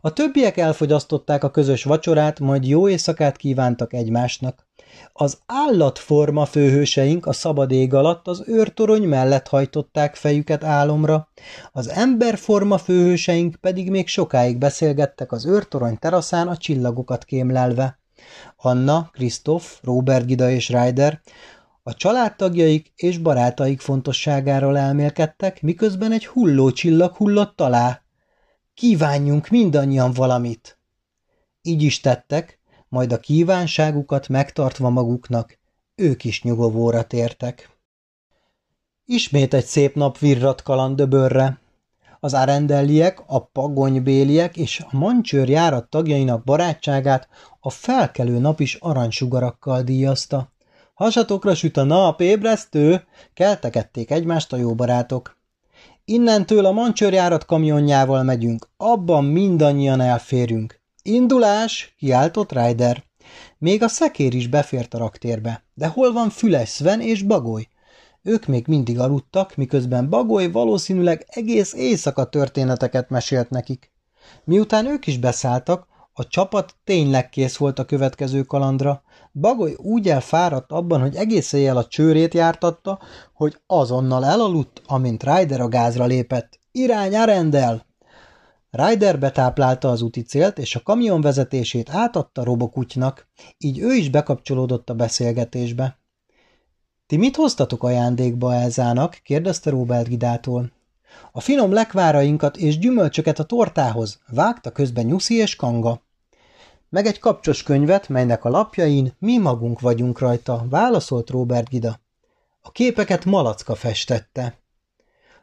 A 0.00 0.12
többiek 0.12 0.56
elfogyasztották 0.56 1.44
a 1.44 1.50
közös 1.50 1.84
vacsorát, 1.84 2.40
majd 2.40 2.66
jó 2.66 2.88
éjszakát 2.88 3.36
kívántak 3.36 3.92
egymásnak. 3.92 4.66
Az 5.12 5.38
állatforma 5.46 6.44
főhőseink 6.44 7.26
a 7.26 7.32
szabad 7.32 7.70
ég 7.70 7.94
alatt 7.94 8.28
az 8.28 8.42
őrtorony 8.46 9.02
mellett 9.02 9.48
hajtották 9.48 10.14
fejüket 10.14 10.64
álomra, 10.64 11.28
az 11.72 11.88
emberforma 11.88 12.78
főhőseink 12.78 13.56
pedig 13.56 13.90
még 13.90 14.08
sokáig 14.08 14.58
beszélgettek 14.58 15.32
az 15.32 15.46
őrtorony 15.46 15.98
teraszán 15.98 16.48
a 16.48 16.56
csillagokat 16.56 17.24
kémlelve. 17.24 17.98
Anna, 18.56 19.10
Krisztof, 19.12 19.78
Robert 19.82 20.26
Gida 20.26 20.50
és 20.50 20.68
Ryder 20.68 21.20
a 21.88 21.94
családtagjaik 21.94 22.92
és 22.96 23.18
barátaik 23.18 23.80
fontosságáról 23.80 24.78
elmélkedtek, 24.78 25.62
miközben 25.62 26.12
egy 26.12 26.26
hulló 26.26 26.70
csillag 26.70 27.16
hullott 27.16 27.60
alá. 27.60 28.02
Kívánjunk 28.78 29.48
mindannyian 29.48 30.12
valamit! 30.12 30.78
Így 31.62 31.82
is 31.82 32.00
tettek, 32.00 32.58
majd 32.88 33.12
a 33.12 33.20
kívánságukat 33.20 34.28
megtartva 34.28 34.90
maguknak, 34.90 35.58
ők 35.94 36.24
is 36.24 36.42
nyugovóra 36.42 37.06
tértek. 37.06 37.78
Ismét 39.04 39.54
egy 39.54 39.64
szép 39.64 39.94
nap 39.94 40.18
virrat 40.18 40.62
kalandöbörre. 40.62 41.60
Az 42.20 42.34
arendelliek, 42.34 43.22
a 43.26 43.44
pagonybéliek 43.44 44.56
és 44.56 44.80
a 44.80 44.96
mancsőr 44.96 45.48
járat 45.48 45.90
tagjainak 45.90 46.44
barátságát 46.44 47.28
a 47.60 47.70
felkelő 47.70 48.38
nap 48.38 48.60
is 48.60 48.74
aranysugarakkal 48.74 49.82
díjazta. 49.82 50.52
Hasatokra 50.94 51.54
süt 51.54 51.76
a 51.76 51.82
nap, 51.82 52.20
ébresztő! 52.20 53.04
Keltekedték 53.34 54.10
egymást 54.10 54.52
a 54.52 54.56
jó 54.56 54.74
barátok. 54.74 55.37
Innentől 56.10 56.64
a 56.64 56.72
mancsőrjárat 56.72 57.44
kamionjával 57.44 58.22
megyünk, 58.22 58.68
abban 58.76 59.24
mindannyian 59.24 60.00
elférünk. 60.00 60.80
Indulás! 61.02 61.94
kiáltott 61.98 62.52
Ryder. 62.52 63.04
Még 63.58 63.82
a 63.82 63.88
szekér 63.88 64.34
is 64.34 64.46
befért 64.46 64.94
a 64.94 64.98
raktérbe. 64.98 65.64
De 65.74 65.86
hol 65.86 66.12
van 66.12 66.30
Füles, 66.30 66.70
Sven 66.70 67.00
és 67.00 67.22
Bagoly? 67.22 67.68
Ők 68.22 68.46
még 68.46 68.66
mindig 68.66 68.98
aludtak, 68.98 69.56
miközben 69.56 70.08
Bagoly 70.08 70.50
valószínűleg 70.50 71.24
egész 71.26 71.72
éjszaka 71.72 72.28
történeteket 72.28 73.10
mesélt 73.10 73.50
nekik. 73.50 73.92
Miután 74.44 74.86
ők 74.86 75.06
is 75.06 75.18
beszálltak, 75.18 75.86
a 76.18 76.26
csapat 76.26 76.74
tényleg 76.84 77.28
kész 77.28 77.56
volt 77.56 77.78
a 77.78 77.84
következő 77.84 78.42
kalandra. 78.42 79.02
Bagoly 79.32 79.74
úgy 79.76 80.08
elfáradt 80.08 80.72
abban, 80.72 81.00
hogy 81.00 81.14
egész 81.14 81.52
éjjel 81.52 81.76
a 81.76 81.86
csőrét 81.86 82.34
jártatta, 82.34 82.98
hogy 83.32 83.56
azonnal 83.66 84.24
elaludt, 84.24 84.82
amint 84.86 85.22
Ryder 85.22 85.60
a 85.60 85.68
gázra 85.68 86.04
lépett. 86.04 86.60
Irány 86.72 87.16
Arendel! 87.16 87.86
Ryder 88.70 89.18
betáplálta 89.18 89.90
az 89.90 90.02
úti 90.02 90.22
célt, 90.22 90.58
és 90.58 90.76
a 90.76 90.82
kamion 90.82 91.20
vezetését 91.20 91.90
átadta 91.90 92.44
Robokutynak, 92.44 93.28
így 93.58 93.78
ő 93.78 93.92
is 93.94 94.10
bekapcsolódott 94.10 94.90
a 94.90 94.94
beszélgetésbe.– 94.94 95.98
Ti 97.06 97.16
mit 97.16 97.36
hoztatok 97.36 97.82
ajándékba 97.82 98.54
Elzának?– 98.54 99.20
kérdezte 99.24 99.70
Robert 99.70 100.08
Gidától.– 100.08 100.72
A 101.32 101.40
finom 101.40 101.72
lekvárainkat 101.72 102.56
és 102.56 102.78
gyümölcsöket 102.78 103.38
a 103.38 103.44
tortához– 103.44 104.20
vágta 104.26 104.70
közben 104.70 105.06
Nyuszi 105.06 105.34
és 105.34 105.56
Kanga.– 105.56 106.02
Meg 106.90 107.06
egy 107.06 107.18
kapcsos 107.18 107.62
könyvet, 107.62 108.08
melynek 108.08 108.44
a 108.44 108.48
lapjain 108.48 109.12
mi 109.18 109.38
magunk 109.38 109.80
vagyunk 109.80 110.18
rajta– 110.18 110.66
válaszolt 110.70 111.30
Robert 111.30 111.68
Gida. 111.68 112.00
A 112.60 112.70
képeket 112.70 113.24
malacka 113.24 113.74
festette. 113.74 114.58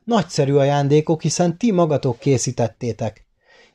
Nagyszerű 0.03 0.53
ajándékok, 0.53 1.21
hiszen 1.21 1.57
ti 1.57 1.71
magatok 1.71 2.19
készítettétek. 2.19 3.25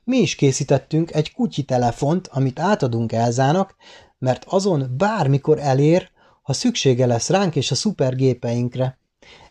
Mi 0.04 0.16
is 0.16 0.34
készítettünk 0.34 1.14
egy 1.14 1.32
kutyi 1.32 1.62
telefont, 1.62 2.28
amit 2.32 2.58
átadunk 2.58 3.12
Elzának, 3.12 3.74
mert 4.18 4.44
azon 4.48 4.94
bármikor 4.96 5.58
elér, 5.58 6.10
ha 6.42 6.52
szüksége 6.52 7.06
lesz 7.06 7.28
ránk 7.28 7.56
és 7.56 7.70
a 7.70 7.74
szupergépeinkre. 7.74 8.98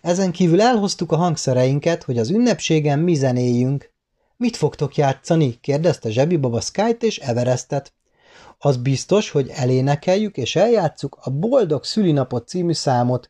Ezen 0.02 0.32
kívül 0.32 0.62
elhoztuk 0.62 1.12
a 1.12 1.16
hangszereinket, 1.16 2.04
hogy 2.04 2.18
az 2.18 2.30
ünnepségen 2.30 3.00
mi 3.00 3.16
zenéljünk. 3.16 3.92
Mit 4.38 4.58
fogtok 4.58 4.96
játszani? 4.96 5.60
kérdezte 5.62 6.10
Zsebibaba 6.10 6.62
Skyt 6.62 7.04
és 7.04 7.18
Everestet. 7.18 7.94
Az 8.62 8.78
biztos, 8.78 9.30
hogy 9.30 9.50
elénekeljük 9.50 10.38
és 10.38 10.56
eljátszuk 10.56 11.18
a 11.22 11.30
Boldog 11.30 11.84
Szülinapot 11.84 12.48
című 12.48 12.74
számot, 12.74 13.30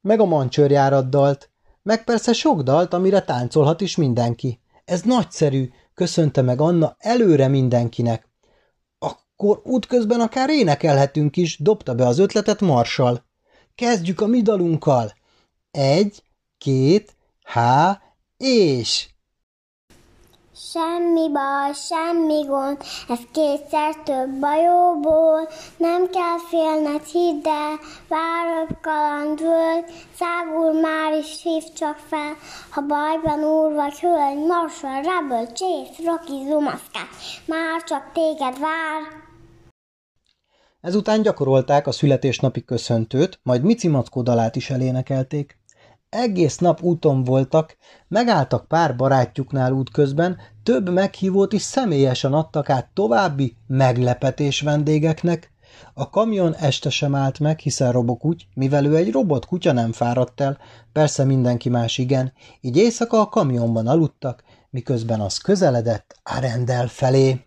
meg 0.00 0.20
a 0.20 0.24
mancsőrjáraddalt, 0.24 1.50
meg 1.82 2.04
persze 2.04 2.32
sok 2.32 2.62
dalt, 2.62 2.92
amire 2.92 3.22
táncolhat 3.22 3.80
is 3.80 3.96
mindenki. 3.96 4.60
Ez 4.84 5.02
nagyszerű, 5.02 5.70
köszönte 5.94 6.42
meg 6.42 6.60
Anna 6.60 6.96
előre 6.98 7.48
mindenkinek. 7.48 8.28
Akkor 8.98 9.60
útközben 9.64 10.20
akár 10.20 10.50
énekelhetünk 10.50 11.36
is, 11.36 11.58
dobta 11.58 11.94
be 11.94 12.06
az 12.06 12.18
ötletet 12.18 12.60
Marsal. 12.60 13.24
Kezdjük 13.74 14.20
a 14.20 14.26
mi 14.26 14.42
dalunkkal. 14.42 15.12
Egy, 15.70 16.22
két, 16.58 17.16
há, 17.42 18.02
és... 18.36 19.13
Semmi 20.56 21.30
baj, 21.32 21.72
semmi 21.72 22.44
gond, 22.46 22.78
ez 23.08 23.18
kétszer 23.32 23.96
több 24.04 24.42
a 24.42 24.54
jóból. 24.54 25.48
Nem 25.76 26.10
kell 26.10 26.38
félned, 26.50 27.04
hidd 27.04 27.46
el, 27.46 27.78
várok 28.08 28.80
kalandvöld, 28.80 29.84
szágul 30.18 30.80
már 30.80 31.12
is 31.12 31.42
hív 31.42 31.62
csak 31.76 31.96
fel, 31.96 32.36
ha 32.70 32.80
bajban 32.80 33.44
úr 33.44 33.72
vagy 33.72 34.00
hölgy, 34.00 34.46
Marshall, 34.46 35.02
Rebel, 35.02 35.46
Chase, 35.46 36.02
Rocky, 36.04 36.44
Zumaszkát, 36.48 37.08
már 37.46 37.82
csak 37.82 38.10
téged 38.12 38.58
vár. 38.58 39.02
Ezután 40.80 41.22
gyakorolták 41.22 41.86
a 41.86 41.92
születésnapi 41.92 42.64
köszöntőt, 42.64 43.40
majd 43.42 43.62
Mici 43.62 43.88
Mackó 43.88 44.22
dalát 44.22 44.56
is 44.56 44.70
elénekelték. 44.70 45.58
Egész 46.14 46.58
nap 46.58 46.82
úton 46.82 47.24
voltak, 47.24 47.76
megálltak 48.08 48.68
pár 48.68 48.96
barátjuknál 48.96 49.72
útközben, 49.72 50.38
több 50.62 50.90
meghívót 50.90 51.52
is 51.52 51.62
személyesen 51.62 52.32
adtak 52.32 52.70
át 52.70 52.90
további 52.94 53.56
meglepetés 53.66 54.60
vendégeknek. 54.60 55.52
A 55.94 56.10
kamion 56.10 56.54
este 56.54 56.90
sem 56.90 57.14
állt 57.14 57.38
meg, 57.38 57.58
hiszen 57.58 57.92
robokúgy, 57.92 58.46
mivel 58.54 58.84
ő 58.84 58.96
egy 58.96 59.12
robot 59.12 59.46
kutya 59.46 59.72
nem 59.72 59.92
fáradt 59.92 60.40
el, 60.40 60.58
persze 60.92 61.24
mindenki 61.24 61.68
más 61.68 61.98
igen, 61.98 62.32
így 62.60 62.76
éjszaka 62.76 63.20
a 63.20 63.28
kamionban 63.28 63.86
aludtak, 63.86 64.42
miközben 64.70 65.20
az 65.20 65.38
közeledett 65.38 66.20
Arendel 66.22 66.86
felé. 66.86 67.40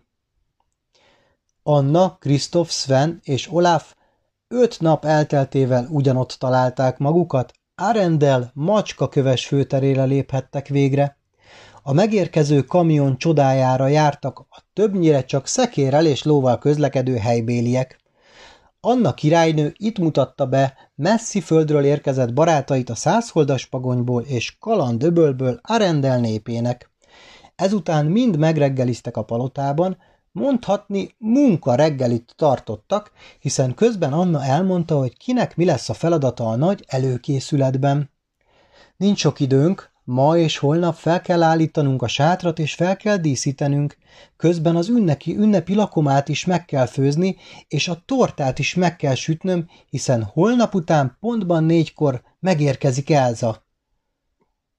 Anna, 1.62 2.16
Kristoff, 2.18 2.70
Sven 2.70 3.20
és 3.22 3.52
Olaf 3.52 3.94
öt 4.48 4.80
nap 4.80 5.04
elteltével 5.04 5.86
ugyanott 5.90 6.36
találták 6.38 6.98
magukat, 6.98 7.57
Arendel 7.80 8.50
macskaköves 8.54 9.46
főterére 9.46 10.04
léphettek 10.04 10.68
végre. 10.68 11.16
A 11.82 11.92
megérkező 11.92 12.62
kamion 12.62 13.18
csodájára 13.18 13.86
jártak 13.86 14.38
a 14.38 14.62
többnyire 14.72 15.24
csak 15.24 15.46
szekérrel 15.46 16.06
és 16.06 16.22
lóval 16.22 16.58
közlekedő 16.58 17.16
helybéliek. 17.16 18.00
Anna 18.80 19.14
királynő 19.14 19.72
itt 19.76 19.98
mutatta 19.98 20.46
be 20.46 20.74
messzi 20.94 21.40
földről 21.40 21.84
érkezett 21.84 22.32
barátait 22.32 22.90
a 22.90 22.94
százholdas 22.94 23.66
pagonyból 23.66 24.22
és 24.22 24.56
kalandöbölből 24.58 25.60
Arendel 25.62 26.20
népének. 26.20 26.90
Ezután 27.56 28.06
mind 28.06 28.38
megreggeliztek 28.38 29.16
a 29.16 29.24
palotában, 29.24 29.96
Mondhatni 30.38 31.14
munka 31.18 31.74
reggelit 31.74 32.32
tartottak, 32.36 33.12
hiszen 33.40 33.74
közben 33.74 34.12
Anna 34.12 34.44
elmondta, 34.44 34.98
hogy 34.98 35.16
kinek 35.16 35.56
mi 35.56 35.64
lesz 35.64 35.88
a 35.88 35.94
feladata 35.94 36.48
a 36.48 36.56
nagy 36.56 36.84
előkészületben. 36.86 38.10
Nincs 38.96 39.18
sok 39.18 39.40
időnk, 39.40 39.90
ma 40.04 40.36
és 40.36 40.58
holnap 40.58 40.94
fel 40.94 41.20
kell 41.20 41.42
állítanunk 41.42 42.02
a 42.02 42.08
sátrat 42.08 42.58
és 42.58 42.74
fel 42.74 42.96
kell 42.96 43.16
díszítenünk, 43.16 43.96
közben 44.36 44.76
az 44.76 44.88
ünneki 44.88 45.36
ünnepi 45.36 45.74
lakomát 45.74 46.28
is 46.28 46.44
meg 46.44 46.64
kell 46.64 46.86
főzni, 46.86 47.36
és 47.68 47.88
a 47.88 48.02
tortát 48.04 48.58
is 48.58 48.74
meg 48.74 48.96
kell 48.96 49.14
sütnöm, 49.14 49.68
hiszen 49.90 50.22
holnap 50.22 50.74
után 50.74 51.16
pontban 51.20 51.64
négykor 51.64 52.22
megérkezik 52.40 53.10
Elza. 53.10 53.66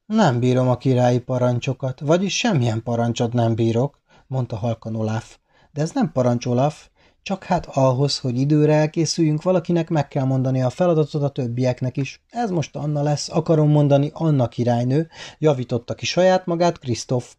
Nem 0.05 0.39
bírom 0.39 0.67
a 0.67 0.77
királyi 0.77 1.19
parancsokat, 1.19 1.99
vagyis 1.99 2.37
semmilyen 2.37 2.83
parancsot 2.83 3.33
nem 3.33 3.55
bírok, 3.55 4.01
mondta 4.27 4.55
halkan 4.55 4.95
Olaf. 4.95 5.38
De 5.73 5.81
ez 5.81 5.91
nem 5.91 6.11
parancs, 6.11 6.45
Olaf, 6.45 6.87
csak 7.21 7.43
hát 7.43 7.65
ahhoz, 7.65 8.17
hogy 8.19 8.39
időre 8.39 8.73
elkészüljünk, 8.73 9.41
valakinek 9.41 9.89
meg 9.89 10.07
kell 10.07 10.25
mondani 10.25 10.61
a 10.61 10.69
feladatot 10.69 11.23
a 11.23 11.29
többieknek 11.29 11.97
is. 11.97 12.23
Ez 12.29 12.49
most 12.49 12.75
Anna 12.75 13.01
lesz, 13.01 13.29
akarom 13.29 13.69
mondani 13.69 14.11
Anna 14.13 14.47
királynő, 14.47 15.09
javította 15.37 15.93
ki 15.93 16.05
saját 16.05 16.45
magát 16.45 16.79
Krisztof. 16.79 17.35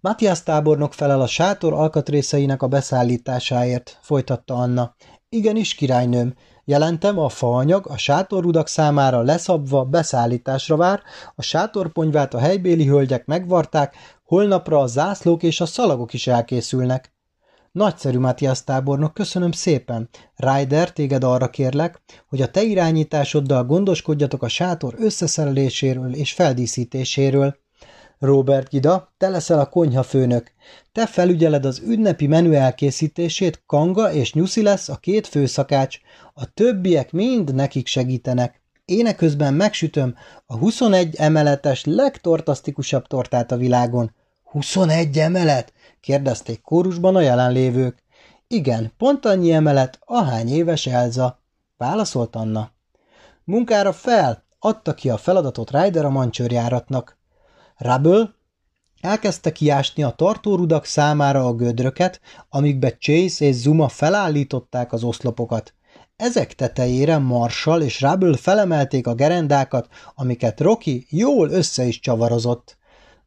Matthias 0.00 0.42
tábornok 0.42 0.92
felel 0.92 1.20
a 1.20 1.26
sátor 1.26 1.72
alkatrészeinek 1.72 2.62
a 2.62 2.68
beszállításáért, 2.68 3.98
folytatta 4.00 4.54
Anna. 4.54 4.94
Igenis, 5.28 5.74
királynőm, 5.74 6.34
jelentem 6.64 7.18
a 7.18 7.28
faanyag 7.28 7.86
a 7.86 7.96
sátorrudak 7.96 8.68
számára 8.68 9.20
leszabva 9.20 9.84
beszállításra 9.84 10.76
vár, 10.76 11.02
a 11.34 11.42
sátorponyvát 11.42 12.34
a 12.34 12.38
helybéli 12.38 12.86
hölgyek 12.86 13.26
megvarták, 13.26 13.96
holnapra 14.24 14.78
a 14.78 14.86
zászlók 14.86 15.42
és 15.42 15.60
a 15.60 15.66
szalagok 15.66 16.12
is 16.12 16.26
elkészülnek. 16.26 17.12
Nagyszerű, 17.72 18.18
Matthias 18.18 18.64
tábornok, 18.64 19.14
köszönöm 19.14 19.52
szépen. 19.52 20.08
Ryder, 20.36 20.92
téged 20.92 21.24
arra 21.24 21.50
kérlek, 21.50 22.02
hogy 22.28 22.42
a 22.42 22.50
te 22.50 22.62
irányításoddal 22.62 23.64
gondoskodjatok 23.64 24.42
a 24.42 24.48
sátor 24.48 24.94
összeszereléséről 24.98 26.14
és 26.14 26.32
feldíszítéséről. 26.32 27.56
Robert 28.18 28.68
Gida, 28.68 29.12
te 29.18 29.28
leszel 29.28 29.60
a 29.60 29.68
konyhafőnök. 29.68 30.52
Te 30.92 31.06
felügyeled 31.06 31.64
az 31.64 31.82
ünnepi 31.84 32.26
menü 32.26 32.52
elkészítését, 32.52 33.62
Kanga 33.66 34.12
és 34.12 34.32
Nyuszi 34.32 34.62
lesz 34.62 34.88
a 34.88 34.96
két 34.96 35.26
főszakács. 35.26 35.98
A 36.34 36.52
többiek 36.54 37.12
mind 37.12 37.54
nekik 37.54 37.86
segítenek. 37.86 38.62
Én 38.84 39.16
közben 39.16 39.54
megsütöm 39.54 40.14
a 40.46 40.56
21 40.56 41.14
emeletes 41.18 41.84
legtortasztikusabb 41.84 43.06
tortát 43.06 43.52
a 43.52 43.56
világon. 43.56 44.14
21 44.44 45.18
emelet? 45.18 45.72
Kérdezték 46.02 46.60
kórusban 46.60 47.16
a 47.16 47.20
jelenlévők. 47.20 48.02
Igen, 48.46 48.92
pont 48.98 49.24
annyi 49.26 49.52
emelet, 49.52 49.98
ahány 50.04 50.48
éves 50.48 50.86
Elza, 50.86 51.42
válaszolt 51.76 52.36
Anna. 52.36 52.70
Munkára 53.44 53.92
fel, 53.92 54.44
adta 54.58 54.94
ki 54.94 55.10
a 55.10 55.16
feladatot 55.16 55.70
Ryder 55.70 56.04
a 56.04 56.10
mancsőrjáratnak. 56.10 57.18
Rubble 57.76 58.34
elkezdte 59.00 59.52
kiásni 59.52 60.02
a 60.02 60.10
tartórudak 60.10 60.84
számára 60.84 61.46
a 61.46 61.54
gödröket, 61.54 62.20
amikbe 62.48 62.96
Chase 62.96 63.44
és 63.44 63.54
Zuma 63.54 63.88
felállították 63.88 64.92
az 64.92 65.02
oszlopokat. 65.02 65.74
Ezek 66.16 66.54
tetejére 66.54 67.18
Marshall 67.18 67.80
és 67.80 68.00
Rubble 68.00 68.36
felemelték 68.36 69.06
a 69.06 69.14
gerendákat, 69.14 69.88
amiket 70.14 70.60
Rocky 70.60 71.06
jól 71.10 71.50
össze 71.50 71.84
is 71.84 72.00
csavarozott. 72.00 72.76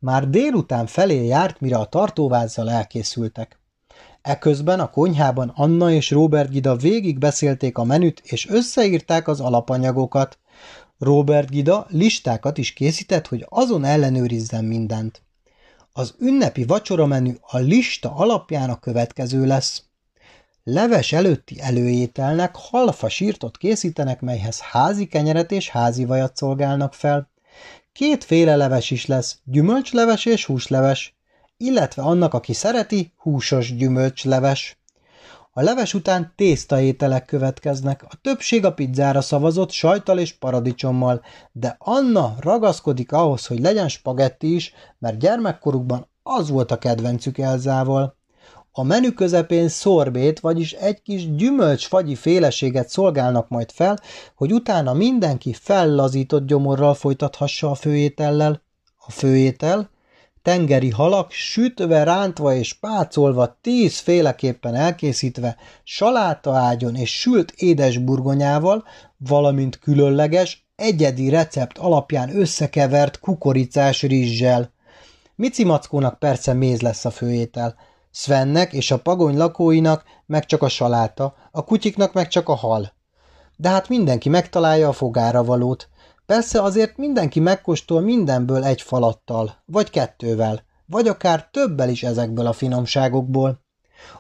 Már 0.05 0.29
délután 0.29 0.85
felé 0.85 1.25
járt, 1.25 1.59
mire 1.59 1.77
a 1.77 1.85
tartóvázzal 1.85 2.71
elkészültek. 2.71 3.59
Eközben 4.21 4.79
a 4.79 4.89
konyhában 4.89 5.51
Anna 5.55 5.91
és 5.91 6.11
Robert 6.11 6.49
Gida 6.49 6.75
végig 6.75 7.17
beszélték 7.17 7.77
a 7.77 7.83
menüt, 7.83 8.21
és 8.23 8.49
összeírták 8.49 9.27
az 9.27 9.39
alapanyagokat. 9.39 10.39
Robert 10.97 11.49
Gida 11.49 11.85
listákat 11.89 12.57
is 12.57 12.73
készített, 12.73 13.27
hogy 13.27 13.45
azon 13.49 13.83
ellenőrizzen 13.83 14.65
mindent. 14.65 15.21
Az 15.93 16.15
ünnepi 16.19 16.65
menü 16.95 17.33
a 17.41 17.57
lista 17.57 18.15
alapján 18.15 18.69
a 18.69 18.79
következő 18.79 19.45
lesz. 19.45 19.83
Leves 20.63 21.11
előtti 21.11 21.61
előételnek 21.61 22.55
halfa 22.55 23.09
sírtot 23.09 23.57
készítenek, 23.57 24.21
melyhez 24.21 24.59
házi 24.59 25.05
kenyeret 25.05 25.51
és 25.51 25.69
házi 25.69 26.05
vajat 26.05 26.35
szolgálnak 26.35 26.93
fel. 26.93 27.33
Kétféle 27.95 28.55
leves 28.55 28.91
is 28.91 29.05
lesz, 29.05 29.37
gyümölcsleves 29.43 30.25
és 30.25 30.45
húsleves, 30.45 31.15
illetve 31.57 32.01
annak, 32.01 32.33
aki 32.33 32.53
szereti, 32.53 33.13
húsos 33.17 33.75
gyümölcsleves. 33.75 34.79
A 35.51 35.61
leves 35.61 35.93
után 35.93 36.33
tésztaételek 36.35 37.25
következnek, 37.25 38.03
a 38.03 38.15
többség 38.21 38.65
a 38.65 38.73
pizzára 38.73 39.21
szavazott 39.21 39.71
sajtal 39.71 40.19
és 40.19 40.33
paradicsommal, 40.33 41.21
de 41.51 41.75
Anna 41.79 42.35
ragaszkodik 42.39 43.11
ahhoz, 43.11 43.45
hogy 43.45 43.59
legyen 43.59 43.89
spagetti 43.89 44.55
is, 44.55 44.73
mert 44.99 45.17
gyermekkorukban 45.17 46.07
az 46.23 46.49
volt 46.49 46.71
a 46.71 46.77
kedvencük 46.77 47.37
Elzával. 47.37 48.17
A 48.77 48.83
menü 48.83 49.13
közepén 49.13 49.67
szorbét, 49.67 50.39
vagyis 50.39 50.71
egy 50.71 51.01
kis 51.01 51.35
gyümölcs-fagyi 51.35 52.15
féleséget 52.15 52.89
szolgálnak 52.89 53.49
majd 53.49 53.71
fel, 53.71 53.99
hogy 54.35 54.53
utána 54.53 54.93
mindenki 54.93 55.53
fellazított 55.53 56.45
gyomorral 56.45 56.93
folytathassa 56.93 57.69
a 57.69 57.75
főétellel. 57.75 58.61
A 58.97 59.11
főétel 59.11 59.89
tengeri 60.41 60.89
halak 60.89 61.31
sütve, 61.31 62.03
rántva 62.03 62.53
és 62.53 62.73
pácolva 62.73 63.57
tízféleképpen 63.61 64.75
elkészítve, 64.75 65.55
saláta 65.83 66.55
ágyon 66.55 66.95
és 66.95 67.19
sült 67.19 67.51
édes 67.51 67.97
burgonyával, 67.97 68.83
valamint 69.17 69.79
különleges, 69.79 70.67
egyedi 70.75 71.29
recept 71.29 71.77
alapján 71.77 72.37
összekevert 72.37 73.19
kukoricás 73.19 74.01
rizssel. 74.01 74.71
Mici 75.35 75.63
Mackónak 75.63 76.19
persze 76.19 76.53
méz 76.53 76.81
lesz 76.81 77.05
a 77.05 77.11
főétel, 77.11 77.75
Svennek 78.17 78.73
és 78.73 78.91
a 78.91 78.99
pagony 78.99 79.37
lakóinak 79.37 80.03
meg 80.25 80.45
csak 80.45 80.61
a 80.61 80.69
saláta, 80.69 81.35
a 81.51 81.63
kutyiknak 81.63 82.13
meg 82.13 82.27
csak 82.27 82.49
a 82.49 82.53
hal. 82.53 82.93
De 83.55 83.69
hát 83.69 83.89
mindenki 83.89 84.29
megtalálja 84.29 84.87
a 84.87 84.93
fogára 84.93 85.43
valót. 85.43 85.89
Persze 86.25 86.61
azért 86.61 86.97
mindenki 86.97 87.39
megkóstol 87.39 88.01
mindenből 88.01 88.63
egy 88.63 88.81
falattal, 88.81 89.61
vagy 89.65 89.89
kettővel, 89.89 90.63
vagy 90.85 91.07
akár 91.07 91.49
többel 91.51 91.89
is 91.89 92.03
ezekből 92.03 92.45
a 92.45 92.53
finomságokból. 92.53 93.59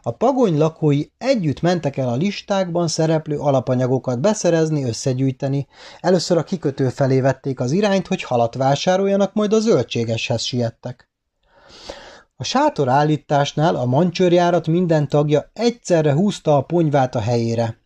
A 0.01 0.11
pagony 0.11 0.57
lakói 0.57 1.03
együtt 1.17 1.61
mentek 1.61 1.97
el 1.97 2.09
a 2.09 2.15
listákban 2.15 2.87
szereplő 2.87 3.37
alapanyagokat 3.37 4.19
beszerezni, 4.19 4.83
összegyűjteni. 4.83 5.67
Először 5.99 6.37
a 6.37 6.43
kikötő 6.43 6.89
felé 6.89 7.19
vették 7.19 7.59
az 7.59 7.71
irányt, 7.71 8.07
hogy 8.07 8.23
halat 8.23 8.55
vásároljanak, 8.55 9.33
majd 9.33 9.53
a 9.53 9.59
zöldségeshez 9.59 10.41
siettek. 10.43 11.09
A 12.37 12.43
sátor 12.43 12.89
állításnál 12.89 13.75
a 13.75 13.85
mancsőrjárat 13.85 14.67
minden 14.67 15.07
tagja 15.07 15.49
egyszerre 15.53 16.13
húzta 16.13 16.57
a 16.57 16.61
ponyvát 16.61 17.15
a 17.15 17.19
helyére. 17.19 17.79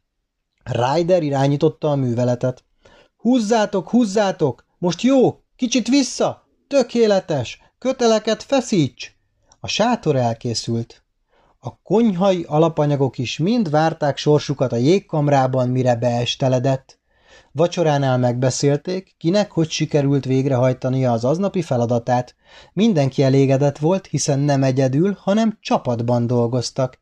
Ryder 0.64 1.24
irányította 1.24 1.92
a 1.92 1.96
műveletet. 1.96 2.64
Húzzátok, 3.18 3.90
húzzátok! 3.90 4.66
Most 4.78 5.02
jó! 5.02 5.40
Kicsit 5.56 5.88
vissza! 5.88 6.48
Tökéletes! 6.68 7.62
Köteleket 7.78 8.44
feszíts! 8.44 9.18
A 9.60 9.68
sátor 9.68 10.16
elkészült. 10.16 11.04
A 11.60 11.82
konyhai 11.82 12.46
alapanyagok 12.48 13.18
is 13.18 13.38
mind 13.38 13.70
várták 13.70 14.18
sorsukat 14.18 14.72
a 14.72 14.76
jégkamrában, 14.76 15.70
mire 15.70 15.96
beesteledett. 15.96 16.99
Vacsoránál 17.52 18.18
megbeszélték, 18.18 19.16
kinek 19.18 19.52
hogy 19.52 19.70
sikerült 19.70 20.26
végrehajtania 20.26 21.12
az 21.12 21.26
aznapi 21.26 21.62
feladatát. 21.62 22.36
Mindenki 22.74 23.24
elégedett 23.24 23.78
volt, 23.78 24.08
hiszen 24.08 24.40
nem 24.40 24.64
egyedül, 24.64 25.18
hanem 25.20 25.58
csapatban 25.62 26.28
dolgoztak, 26.28 26.98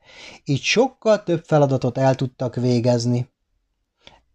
így 0.45 0.62
sokkal 0.62 1.23
több 1.23 1.43
feladatot 1.45 1.97
el 1.97 2.15
tudtak 2.15 2.55
végezni. 2.55 3.29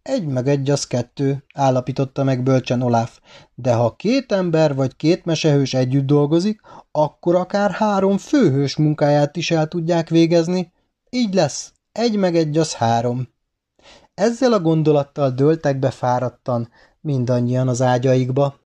Egy 0.01 0.25
meg 0.25 0.47
egy 0.47 0.69
az 0.69 0.87
kettő, 0.87 1.43
állapította 1.53 2.23
meg 2.23 2.43
bölcsen 2.43 2.81
Olaf, 2.81 3.19
de 3.55 3.73
ha 3.73 3.95
két 3.95 4.31
ember 4.31 4.75
vagy 4.75 4.95
két 4.95 5.25
mesehős 5.25 5.73
együtt 5.73 6.05
dolgozik, 6.05 6.61
akkor 6.91 7.35
akár 7.35 7.71
három 7.71 8.17
főhős 8.17 8.75
munkáját 8.75 9.35
is 9.35 9.51
el 9.51 9.67
tudják 9.67 10.09
végezni. 10.09 10.71
Így 11.09 11.33
lesz, 11.33 11.73
egy 11.91 12.15
meg 12.15 12.35
egy 12.35 12.57
az 12.57 12.73
három. 12.73 13.32
Ezzel 14.13 14.53
a 14.53 14.59
gondolattal 14.59 15.31
dőltek 15.31 15.79
be 15.79 15.91
fáradtan, 15.91 16.69
mindannyian 17.01 17.67
az 17.67 17.81
ágyaikba. 17.81 18.59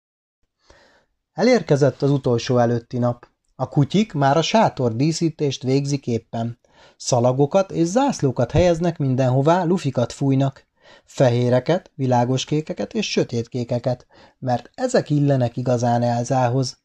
Elérkezett 1.34 2.02
az 2.02 2.12
utolsó 2.12 2.58
előtti 2.58 2.98
nap. 2.98 3.28
A 3.56 3.70
kutyik 3.70 4.14
már 4.14 4.38
a 4.38 4.42
sátor 4.42 4.96
díszítést 4.96 5.64
végzik 5.64 6.08
éppen. 6.08 6.60
Szalagokat 6.98 7.72
és 7.72 7.88
zászlókat 7.88 8.52
helyeznek 8.52 8.98
mindenhová, 8.98 9.64
lufikat 9.64 10.14
fújnak. 10.14 10.68
Fehéreket, 11.06 11.92
világoskékeket 11.96 12.94
és 12.94 13.12
sötétkékeket, 13.12 14.08
mert 14.40 14.70
ezek 14.74 15.10
illenek 15.10 15.58
igazán 15.58 16.02
Elzához. 16.02 16.78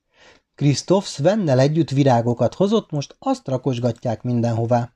Krisztof 0.54 1.06
Svennel 1.06 1.58
együtt 1.60 1.90
virágokat 1.90 2.54
hozott, 2.54 2.90
most 2.90 3.16
azt 3.18 3.48
rakosgatják 3.48 4.22
mindenhová. 4.22 4.92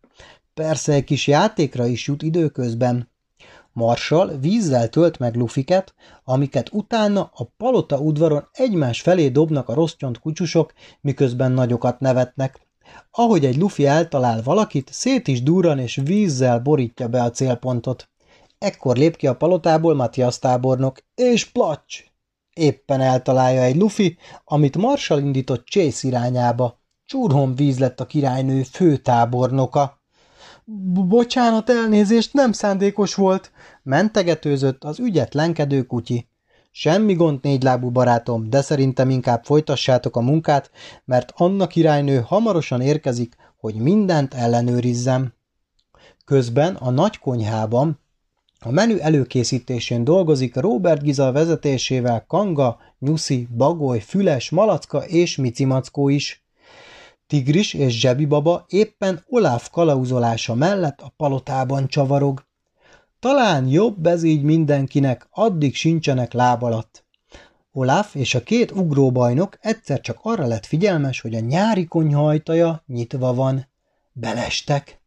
Persze 0.54 0.92
egy 0.92 1.04
kis 1.04 1.26
játékra 1.26 1.86
is 1.86 2.06
jut 2.06 2.22
időközben. 2.22 3.14
Marsal 3.76 4.38
vízzel 4.38 4.88
tölt 4.88 5.18
meg 5.18 5.34
lufiket, 5.34 5.94
amiket 6.24 6.68
utána 6.72 7.30
a 7.34 7.44
palota 7.56 7.98
udvaron 7.98 8.48
egymás 8.52 9.00
felé 9.00 9.28
dobnak 9.28 9.68
a 9.68 9.74
rossz 9.74 9.94
csont 9.96 10.18
kutyusok, 10.18 10.72
miközben 11.00 11.52
nagyokat 11.52 12.00
nevetnek. 12.00 12.60
Ahogy 13.10 13.44
egy 13.44 13.56
lufi 13.56 13.86
eltalál 13.86 14.42
valakit, 14.42 14.92
szét 14.92 15.28
is 15.28 15.42
durran 15.42 15.78
és 15.78 16.00
vízzel 16.04 16.58
borítja 16.58 17.08
be 17.08 17.22
a 17.22 17.30
célpontot. 17.30 18.08
Ekkor 18.58 18.96
lép 18.96 19.16
ki 19.16 19.26
a 19.26 19.36
palotából 19.36 19.94
Matthias 19.94 20.38
tábornok, 20.38 20.98
és 21.14 21.44
placs! 21.44 22.04
Éppen 22.54 23.00
eltalálja 23.00 23.62
egy 23.62 23.76
lufi, 23.76 24.16
amit 24.44 24.76
Marshall 24.76 25.18
indított 25.18 25.66
Chase 25.66 26.08
irányába. 26.08 26.80
Csurhom 27.04 27.54
víz 27.54 27.78
lett 27.78 28.00
a 28.00 28.06
királynő 28.06 28.62
főtábornoka.– 28.62 30.00
Bocsánat, 31.08 31.70
elnézést, 31.70 32.32
nem 32.32 32.52
szándékos 32.52 33.14
volt!– 33.14 33.52
mentegetőzött 33.82 34.84
az 34.84 34.98
ügyetlenkedő 34.98 35.82
kutyi.– 35.82 36.28
Semmi 36.70 37.14
gond, 37.14 37.38
négylábú 37.42 37.90
barátom, 37.90 38.50
de 38.50 38.60
szerintem 38.62 39.10
inkább 39.10 39.44
folytassátok 39.44 40.16
a 40.16 40.20
munkát, 40.20 40.70
mert 41.04 41.32
Anna 41.36 41.66
királynő 41.66 42.20
hamarosan 42.20 42.80
érkezik, 42.80 43.36
hogy 43.56 43.74
mindent 43.74 44.34
ellenőrizzem. 44.34 45.34
Közben 46.24 46.74
a 46.74 46.90
nagy 46.90 47.18
konyhában 47.18 48.00
a 48.60 48.70
menü 48.70 48.98
előkészítésén 48.98 50.04
dolgozik 50.04 50.56
Robert 50.56 51.02
Giza 51.02 51.32
vezetésével 51.32 52.24
Kanga, 52.26 52.78
Nyuszi, 52.98 53.48
Bagoly, 53.56 54.00
Füles, 54.00 54.50
Malacka 54.50 54.98
és 55.06 55.36
Micimackó 55.36 56.08
is. 56.08 56.45
Tigris 57.26 57.74
és 57.74 58.00
Zsebi 58.00 58.24
baba 58.24 58.64
éppen 58.68 59.24
Olaf 59.28 59.70
kalauzolása 59.70 60.54
mellett 60.54 61.00
a 61.00 61.12
palotában 61.16 61.88
csavarog. 61.88 62.44
Talán 63.20 63.68
jobb 63.68 64.06
ez 64.06 64.22
így 64.22 64.42
mindenkinek, 64.42 65.28
addig 65.30 65.74
sincsenek 65.74 66.32
láb 66.32 66.62
alatt. 66.62 67.04
Olaf 67.72 68.14
és 68.14 68.34
a 68.34 68.42
két 68.42 68.70
ugróbajnok 68.70 69.58
egyszer 69.60 70.00
csak 70.00 70.18
arra 70.22 70.46
lett 70.46 70.66
figyelmes, 70.66 71.20
hogy 71.20 71.34
a 71.34 71.40
nyári 71.40 71.84
konyha 71.84 72.26
ajtaja 72.26 72.82
nyitva 72.86 73.34
van. 73.34 73.68
Belestek. 74.12 75.00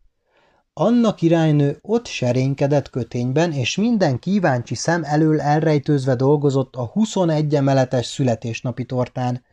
Anna 0.73 1.13
királynő 1.13 1.77
ott 1.81 2.07
serénykedett 2.07 2.89
kötényben, 2.89 3.51
és 3.51 3.75
minden 3.75 4.19
kíváncsi 4.19 4.75
szem 4.75 5.03
elől 5.03 5.41
elrejtőzve 5.41 6.15
dolgozott 6.15 6.75
a 6.75 6.85
21 6.85 7.55
emeletes 7.55 8.05
születésnapi 8.05 8.85
tortán. 8.85 9.43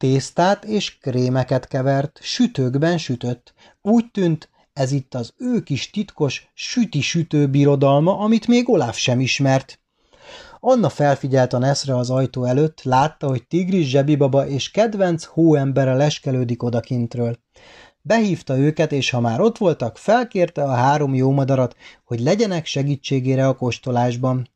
Tésztát 0.00 0.64
és 0.64 0.98
krémeket 0.98 1.68
kevert, 1.68 2.18
sütőkben 2.22 2.98
sütött. 2.98 3.54
Úgy 3.82 4.10
tűnt, 4.10 4.48
ez 4.72 4.92
itt 4.92 5.14
az 5.14 5.32
ő 5.38 5.62
kis 5.62 5.90
titkos 5.90 6.50
süti-sütő 6.54 7.46
birodalma, 7.46 8.18
amit 8.18 8.46
még 8.46 8.68
Olaf 8.68 8.96
sem 8.96 9.20
ismert. 9.20 9.80
Anna 10.60 10.88
felfigyelt 10.88 11.52
a 11.52 11.58
Neszre 11.58 11.96
az 11.96 12.10
ajtó 12.10 12.44
előtt, 12.44 12.82
látta, 12.82 13.28
hogy 13.28 13.46
Tigris 13.46 13.88
zsebibaba 13.88 14.46
és 14.46 14.70
kedvenc 14.70 15.24
hóembere 15.24 15.94
leskelődik 15.94 16.62
odakintről. 16.62 17.38
Behívta 18.02 18.58
őket, 18.58 18.92
és 18.92 19.10
ha 19.10 19.20
már 19.20 19.40
ott 19.40 19.58
voltak, 19.58 19.98
felkérte 19.98 20.62
a 20.62 20.74
három 20.74 21.14
jó 21.14 21.30
madarat, 21.30 21.76
hogy 22.04 22.20
legyenek 22.20 22.66
segítségére 22.66 23.48
a 23.48 23.56
kóstolásban. 23.56 24.48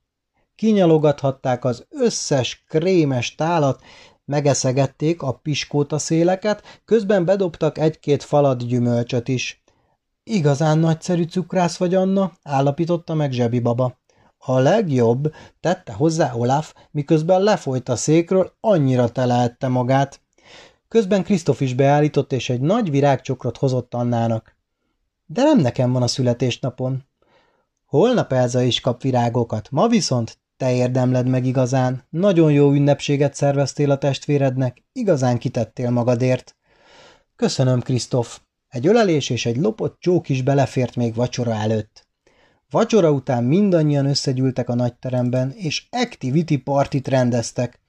Kinyalogathatták 0.55 1.65
az 1.65 1.87
összes 1.91 2.65
krémes 2.69 3.35
tálat, 3.35 3.83
megeszegették 4.25 5.23
a 5.23 5.33
piskóta 5.33 5.99
széleket, 5.99 6.81
közben 6.85 7.25
bedobtak 7.25 7.79
egy-két 7.79 8.23
falat 8.23 8.67
gyümölcsöt 8.67 9.29
is. 9.29 9.63
Igazán 10.23 10.79
nagyszerű 10.79 11.23
cukrász 11.23 11.77
vagy, 11.77 11.95
Anna, 11.95 12.33
állapította 12.43 13.15
meg 13.15 13.33
Zsebi 13.33 13.61
baba. 13.61 13.99
A 14.39 14.59
legjobb, 14.59 15.35
tette 15.61 15.93
hozzá 15.93 16.35
Olaf, 16.35 16.75
miközben 16.91 17.43
lefolyt 17.43 17.89
a 17.89 17.97
székről, 17.97 18.53
annyira 18.61 19.09
telehette 19.09 19.69
magát. 19.69 20.21
Közben 20.89 21.23
Krisztof 21.23 21.61
is 21.61 21.75
beállított, 21.75 22.33
és 22.33 22.51
egy 22.51 22.61
nagy 22.61 22.91
virágcsokrot 22.91 23.57
hozott 23.57 23.95
Annának. 23.95 24.57
De 25.27 25.43
nem 25.43 25.59
nekem 25.59 25.93
van 25.93 26.03
a 26.03 26.07
születésnapon. 26.07 27.05
Holnap 27.87 28.33
Elza 28.33 28.63
is 28.63 28.81
kap 28.81 29.03
virágokat, 29.03 29.71
ma 29.71 29.89
viszont 29.89 30.39
te 30.65 30.73
érdemled 30.73 31.29
meg 31.29 31.47
igazán. 31.47 32.05
Nagyon 32.11 32.53
jó 32.53 32.73
ünnepséget 32.73 33.35
szerveztél 33.35 33.91
a 33.91 33.99
testvérednek, 33.99 34.85
igazán 34.93 35.39
kitettél 35.39 35.91
magadért. 35.91 36.57
Köszönöm, 37.37 37.81
Krisztof. 37.81 38.41
Egy 38.69 38.87
ölelés 38.87 39.31
és 39.31 39.47
egy 39.47 39.57
lopott 39.57 39.97
csók 40.01 40.29
is 40.29 40.43
belefért 40.43 40.97
még 40.97 41.15
vacsora 41.15 41.53
előtt. 41.53 42.09
Vacsora 42.71 43.11
után 43.11 43.45
mindannyian 43.45 44.07
összegyűltek 44.07 44.69
a 44.69 44.75
nagyteremben, 44.75 45.51
és 45.51 45.87
activity 45.91 46.57
partit 46.57 47.09
rendeztek. 47.09 47.81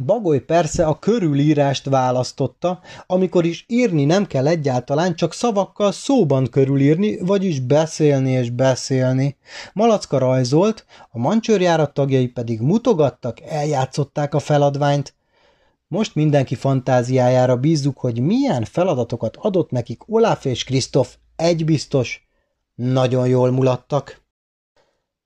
Bagoly 0.00 0.40
persze 0.40 0.86
a 0.86 0.98
körülírást 0.98 1.84
választotta, 1.84 2.80
amikor 3.06 3.44
is 3.44 3.64
írni 3.68 4.04
nem 4.04 4.26
kell 4.26 4.46
egyáltalán, 4.46 5.14
csak 5.14 5.32
szavakkal 5.32 5.92
szóban 5.92 6.46
körülírni, 6.50 7.18
vagyis 7.18 7.60
beszélni 7.60 8.30
és 8.30 8.50
beszélni. 8.50 9.36
Malacka 9.72 10.18
rajzolt, 10.18 10.86
a 11.10 11.18
mancsőrjárat 11.18 11.94
tagjai 11.94 12.28
pedig 12.28 12.60
mutogattak, 12.60 13.40
eljátszották 13.40 14.34
a 14.34 14.38
feladványt. 14.38 15.14
Most 15.88 16.14
mindenki 16.14 16.54
fantáziájára 16.54 17.56
bízzuk, 17.56 17.98
hogy 17.98 18.20
milyen 18.20 18.64
feladatokat 18.64 19.36
adott 19.36 19.70
nekik 19.70 20.12
Olaf 20.12 20.44
és 20.44 20.64
Krisztof, 20.64 21.16
egy 21.36 21.64
biztos, 21.64 22.28
nagyon 22.74 23.28
jól 23.28 23.50
mulattak. 23.50 24.20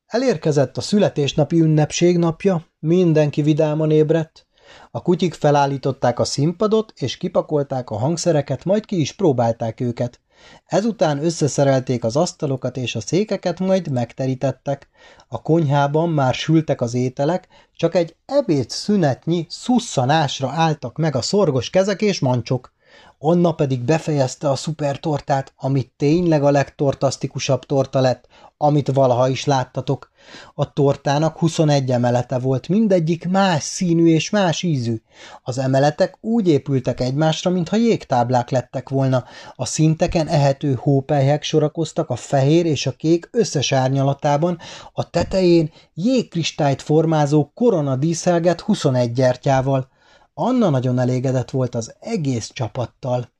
Elérkezett 0.07 0.77
a 0.77 0.81
születésnapi 0.81 1.61
ünnepség 1.61 2.19
napja, 2.19 2.67
mindenki 2.79 3.43
vidáman 3.43 3.91
ébredt. 3.91 4.46
A 4.91 5.03
kutyik 5.03 5.35
felállították 5.35 6.19
a 6.19 6.25
színpadot, 6.25 6.93
és 6.97 7.17
kipakolták 7.17 7.91
a 7.91 7.99
hangszereket, 7.99 8.65
majd 8.65 8.85
ki 8.85 9.01
is 9.01 9.13
próbálták 9.13 9.81
őket. 9.81 10.21
Ezután 10.67 11.25
összeszerelték 11.25 12.05
az 12.05 12.17
asztalokat 12.17 12.77
és 12.77 12.95
a 12.95 13.01
székeket, 13.01 13.59
majd 13.59 13.91
megterítettek. 13.91 14.89
A 15.29 15.43
konyhában 15.43 16.09
már 16.09 16.35
sültek 16.35 16.81
az 16.81 16.95
ételek, 16.95 17.49
csak 17.75 17.95
egy 17.95 18.17
ebéd 18.27 18.71
szünetnyi 18.71 19.47
szusszanásra 19.49 20.51
álltak 20.51 20.97
meg 20.97 21.17
a 21.17 21.23
szorgos 21.23 21.71
kezek 21.71 22.03
és 22.03 22.21
mancsok. 22.21 22.75
Anna 23.19 23.53
pedig 23.53 23.81
befejezte 23.81 24.51
a 24.51 24.57
szupertortát, 24.57 25.53
amit 25.57 25.93
tényleg 25.97 26.43
a 26.43 26.51
legtortasztikusabb 26.51 27.65
torta 27.65 28.01
lett, 28.01 28.29
amit 28.57 28.93
valaha 28.93 29.29
is 29.29 29.45
láttatok. 29.45 30.11
A 30.55 30.73
tortának 30.73 31.39
21 31.39 31.91
emelete 31.91 32.39
volt, 32.39 32.69
mindegyik 32.69 33.29
más 33.29 33.63
színű 33.63 34.07
és 34.07 34.31
más 34.31 34.63
ízű. 34.63 35.03
Az 35.43 35.59
emeletek 35.59 36.17
úgy 36.21 36.49
épültek 36.49 37.01
egymásra, 37.01 37.51
mintha 37.51 37.77
jégtáblák 37.77 38.51
lettek 38.51 38.89
volna. 38.89 39.25
A 39.55 39.67
szinteken 39.67 40.29
ehető 40.29 40.79
hópelyhek 40.81 41.43
sorakoztak 41.43 42.11
a 42.11 42.17
fehér 42.17 42.67
és 42.67 42.87
a 42.87 42.93
kék 42.93 43.29
összes 43.33 43.73
árnyalatában, 43.73 44.59
a 44.93 45.11
tetején 45.11 45.71
jégkristályt 45.95 46.83
formázó 46.83 47.51
korona 47.55 47.97
díszelget 47.97 48.61
21 48.61 49.13
gyertyával. 49.13 49.89
Anna 50.39 50.71
nagyon 50.71 50.99
elégedett 50.99 51.51
volt 51.51 51.75
az 51.75 51.95
egész 52.01 52.51
csapattal. 52.53 53.33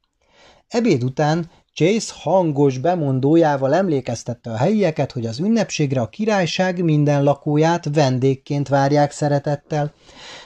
Ebéd 0.69 1.05
után 1.05 1.51
Chase 1.75 2.13
hangos 2.17 2.79
bemondójával 2.79 3.75
emlékeztette 3.75 4.51
a 4.51 4.57
helyieket, 4.57 5.13
hogy 5.13 5.27
az 5.27 5.39
ünnepségre 5.39 6.01
a 6.01 6.09
királyság 6.09 6.85
minden 6.85 7.23
lakóját 7.23 7.89
vendégként 7.95 8.69
várják 8.69 9.11
szeretettel. 9.11 9.93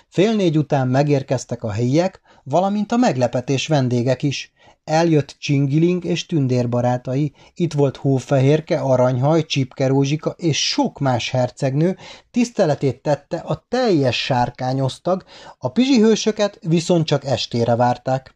Fél 0.08 0.34
négy 0.34 0.58
után 0.58 0.88
megérkeztek 0.88 1.62
a 1.62 1.70
helyiek, 1.70 2.20
valamint 2.42 2.92
a 2.92 2.96
meglepetés 2.96 3.66
vendégek 3.66 4.22
is. 4.22 4.52
Eljött 4.90 5.36
Csingiling 5.38 6.04
és 6.04 6.26
tündérbarátai, 6.26 7.32
itt 7.54 7.72
volt 7.72 7.96
Hófehérke, 7.96 8.80
Aranyhaj, 8.80 9.46
Csipke 9.46 9.92
és 10.36 10.68
sok 10.68 10.98
más 10.98 11.30
hercegnő, 11.30 11.96
tiszteletét 12.30 13.02
tette 13.02 13.36
a 13.36 13.64
teljes 13.68 14.24
sárkányosztag, 14.24 15.24
a 15.58 15.68
pizsihősöket 15.68 16.58
viszont 16.62 17.06
csak 17.06 17.24
estére 17.24 17.76
várták. 17.76 18.34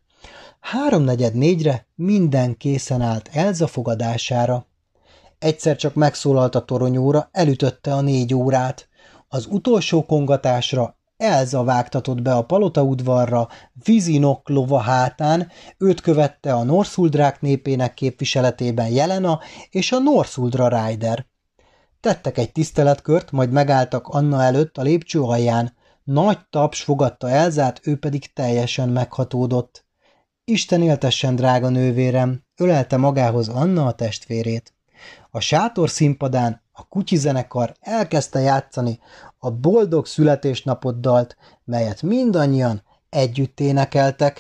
Háromnegyed 0.61 1.35
négyre 1.35 1.87
minden 1.95 2.57
készen 2.57 3.01
állt 3.01 3.31
Elza 3.33 3.67
fogadására. 3.67 4.67
Egyszer 5.38 5.77
csak 5.77 5.95
megszólalt 5.95 6.55
a 6.55 6.64
toronyóra, 6.64 7.29
elütötte 7.33 7.95
a 7.95 8.01
négy 8.01 8.35
órát. 8.35 8.88
Az 9.29 9.47
utolsó 9.47 10.05
kongatásra 10.05 10.99
Elza 11.25 11.65
vágtatott 11.65 12.23
be 12.23 12.35
a 12.35 12.45
palota 12.45 12.83
udvarra, 12.83 13.49
Vizinok 13.85 14.49
lova 14.49 14.79
hátán, 14.79 15.51
őt 15.79 16.01
követte 16.01 16.53
a 16.53 16.63
Norszuldrák 16.63 17.41
népének 17.41 17.95
képviseletében 17.95 18.89
Jelena 18.89 19.41
és 19.71 19.93
a 19.93 19.99
Norszuldra 19.99 20.87
Rider. 20.87 21.27
Tettek 22.01 22.39
egy 22.39 22.53
tiszteletkört, 22.53 23.31
majd 23.31 23.51
megálltak 23.51 24.09
Anna 24.09 24.43
előtt 24.43 24.79
a 24.79 24.83
lépcső 24.83 25.21
alján. 25.21 25.77
Nagy 26.03 26.39
taps 26.51 26.83
fogadta 26.83 27.29
Elzát, 27.29 27.81
ő 27.83 27.99
pedig 27.99 28.33
teljesen 28.33 28.89
meghatódott. 28.89 29.87
Isten 30.45 30.83
éltessen, 30.83 31.37
drága 31.37 31.69
nővérem, 31.69 32.45
ölelte 32.57 32.97
magához 32.97 33.49
Anna 33.49 33.87
a 33.87 33.93
testvérét. 33.93 34.75
A 35.31 35.41
sátor 35.41 35.91
színpadán 35.91 36.63
a 36.73 36.89
kutyizenekar 36.89 37.75
elkezdte 37.81 38.41
játszani 38.41 38.99
a 39.45 39.51
boldog 39.51 40.07
születésnapot 40.07 41.01
dalt, 41.01 41.37
melyet 41.65 42.03
mindannyian 42.03 42.83
együtt 43.09 43.61
énekeltek. 43.61 44.39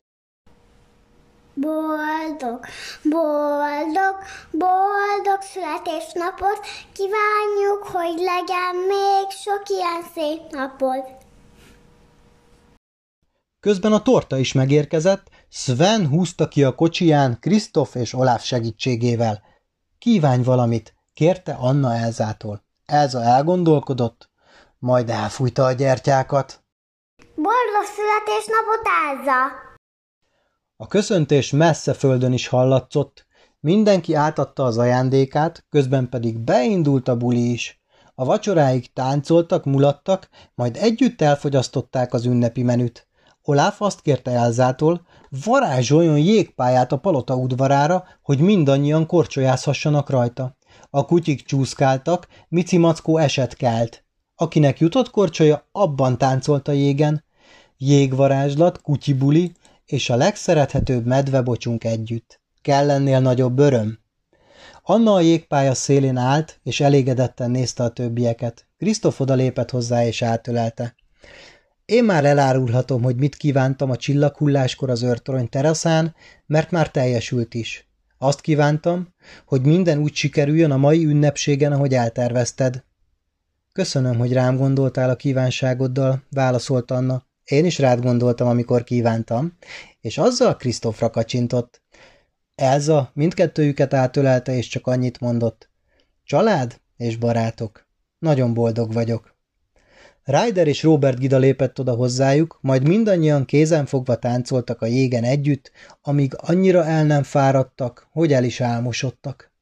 Boldog, 1.54 2.64
boldog, 3.02 4.16
boldog 4.50 5.40
születésnapot, 5.40 6.60
kívánjuk, 6.92 7.82
hogy 7.82 8.14
legyen 8.14 8.76
még 8.88 9.30
sok 9.30 9.62
ilyen 9.68 10.02
szép 10.14 10.50
napot. 10.50 11.22
Közben 13.60 13.92
a 13.92 14.02
torta 14.02 14.38
is 14.38 14.52
megérkezett, 14.52 15.30
Sven 15.48 16.08
húzta 16.08 16.48
ki 16.48 16.64
a 16.64 16.74
kocsiján 16.74 17.38
Krisztof 17.40 17.94
és 17.94 18.14
Olaf 18.14 18.44
segítségével. 18.44 19.42
Kívánj 19.98 20.42
valamit, 20.42 20.94
kérte 21.14 21.52
Anna 21.52 21.94
Elzától. 21.94 22.64
Elza 22.86 23.22
elgondolkodott, 23.22 24.32
majd 24.84 25.10
elfújta 25.10 25.64
a 25.64 25.72
gyertyákat. 25.72 26.64
Boldog 27.34 27.84
születésnapot, 27.94 28.82
Elza! 29.06 29.62
A 30.76 30.86
köszöntés 30.86 31.50
messze 31.50 31.94
földön 31.94 32.32
is 32.32 32.46
hallatszott, 32.46 33.26
mindenki 33.60 34.14
átadta 34.14 34.64
az 34.64 34.78
ajándékát, 34.78 35.64
közben 35.68 36.08
pedig 36.08 36.38
beindult 36.38 37.08
a 37.08 37.16
buli 37.16 37.52
is. 37.52 37.82
A 38.14 38.24
vacsoráig 38.24 38.92
táncoltak, 38.92 39.64
mulattak, 39.64 40.28
majd 40.54 40.76
együtt 40.76 41.20
elfogyasztották 41.20 42.12
az 42.12 42.24
ünnepi 42.24 42.62
menüt. 42.62 43.08
Olaf 43.42 43.82
azt 43.82 44.00
kérte 44.00 44.30
Elzától, 44.30 45.06
varázsoljon 45.44 46.18
jégpályát 46.18 46.92
a 46.92 46.98
palota 46.98 47.34
udvarára, 47.34 48.04
hogy 48.22 48.38
mindannyian 48.38 49.06
korcsolyázhassanak 49.06 50.10
rajta. 50.10 50.56
A 50.90 51.04
kutyik 51.04 51.44
csúszkáltak, 51.44 52.28
Mici 52.48 52.76
Mackó 52.76 53.18
eset 53.18 53.54
kelt. 53.54 54.03
Akinek 54.36 54.78
jutott 54.78 55.10
korcsolya, 55.10 55.68
abban 55.72 56.18
táncolt 56.18 56.68
a 56.68 56.72
jégen. 56.72 57.24
Jégvarázslat, 57.76 58.80
kutyibuli 58.80 59.52
és 59.86 60.10
a 60.10 60.16
legszerethetőbb 60.16 61.06
medvebocsunk 61.06 61.84
együtt. 61.84 62.40
Kell 62.62 62.86
lennél 62.86 63.20
nagyobb 63.20 63.58
öröm? 63.58 63.98
Anna 64.82 65.12
a 65.12 65.20
jégpálya 65.20 65.74
szélén 65.74 66.16
állt, 66.16 66.60
és 66.62 66.80
elégedetten 66.80 67.50
nézte 67.50 67.82
a 67.82 67.88
többieket. 67.88 68.66
Krisztof 68.78 69.20
oda 69.20 69.34
lépett 69.34 69.70
hozzá, 69.70 70.06
és 70.06 70.22
átölelte. 70.22 70.94
Én 71.84 72.04
már 72.04 72.24
elárulhatom, 72.24 73.02
hogy 73.02 73.16
mit 73.16 73.36
kívántam 73.36 73.90
a 73.90 73.96
csillaghulláskor 73.96 74.90
az 74.90 75.02
őrtorony 75.02 75.48
teraszán, 75.48 76.14
mert 76.46 76.70
már 76.70 76.90
teljesült 76.90 77.54
is. 77.54 77.88
Azt 78.18 78.40
kívántam, 78.40 79.08
hogy 79.46 79.62
minden 79.62 79.98
úgy 79.98 80.14
sikerüljön 80.14 80.70
a 80.70 80.76
mai 80.76 81.04
ünnepségen, 81.04 81.72
ahogy 81.72 81.94
eltervezted. 81.94 82.84
Köszönöm, 83.78 84.18
hogy 84.18 84.32
rám 84.32 84.56
gondoltál 84.56 85.10
a 85.10 85.16
kívánságoddal, 85.16 86.22
válaszolt 86.30 86.90
Anna. 86.90 87.26
Én 87.44 87.64
is 87.64 87.78
rád 87.78 88.00
gondoltam, 88.00 88.48
amikor 88.48 88.84
kívántam, 88.84 89.56
és 90.00 90.18
azzal 90.18 90.56
Krisztofra 90.56 91.10
kacsintott. 91.10 91.82
Elza 92.54 93.10
mindkettőjüket 93.14 93.94
átölelte, 93.94 94.56
és 94.56 94.68
csak 94.68 94.86
annyit 94.86 95.20
mondott. 95.20 95.70
Család 96.24 96.80
és 96.96 97.16
barátok. 97.16 97.86
Nagyon 98.18 98.54
boldog 98.54 98.92
vagyok. 98.92 99.36
Ryder 100.22 100.66
és 100.66 100.82
Robert 100.82 101.18
Gida 101.18 101.38
lépett 101.38 101.80
oda 101.80 101.94
hozzájuk, 101.94 102.58
majd 102.60 102.86
mindannyian 102.86 103.44
kézenfogva 103.44 104.16
táncoltak 104.16 104.82
a 104.82 104.86
jégen 104.86 105.24
együtt, 105.24 105.70
amíg 106.02 106.34
annyira 106.36 106.84
el 106.84 107.04
nem 107.04 107.22
fáradtak, 107.22 108.08
hogy 108.10 108.32
el 108.32 108.44
is 108.44 108.60
álmosodtak. 108.60 109.53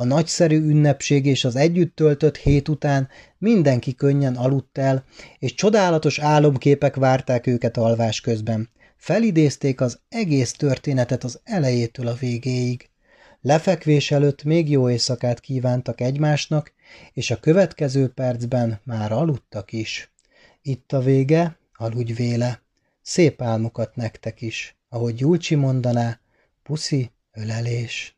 A 0.00 0.04
nagyszerű 0.04 0.60
ünnepség 0.60 1.26
és 1.26 1.44
az 1.44 1.56
együtt 1.56 1.96
töltött 1.96 2.36
hét 2.36 2.68
után 2.68 3.08
mindenki 3.38 3.94
könnyen 3.94 4.36
aludt 4.36 4.78
el, 4.78 5.04
és 5.38 5.54
csodálatos 5.54 6.18
álomképek 6.18 6.96
várták 6.96 7.46
őket 7.46 7.76
alvás 7.76 8.20
közben. 8.20 8.68
Felidézték 8.96 9.80
az 9.80 10.00
egész 10.08 10.52
történetet 10.52 11.24
az 11.24 11.40
elejétől 11.44 12.06
a 12.06 12.14
végéig. 12.14 12.88
Lefekvés 13.40 14.10
előtt 14.10 14.44
még 14.44 14.70
jó 14.70 14.90
éjszakát 14.90 15.40
kívántak 15.40 16.00
egymásnak, 16.00 16.72
és 17.12 17.30
a 17.30 17.40
következő 17.40 18.08
percben 18.08 18.80
már 18.84 19.12
aludtak 19.12 19.72
is. 19.72 20.12
Itt 20.62 20.92
a 20.92 21.00
vége, 21.00 21.58
aludj 21.74 22.12
véle, 22.12 22.62
szép 23.02 23.42
álmokat 23.42 23.96
nektek 23.96 24.40
is, 24.40 24.76
ahogy 24.88 25.20
Julcsi 25.20 25.54
mondaná, 25.54 26.20
puszi, 26.62 27.10
ölelés. 27.32 28.17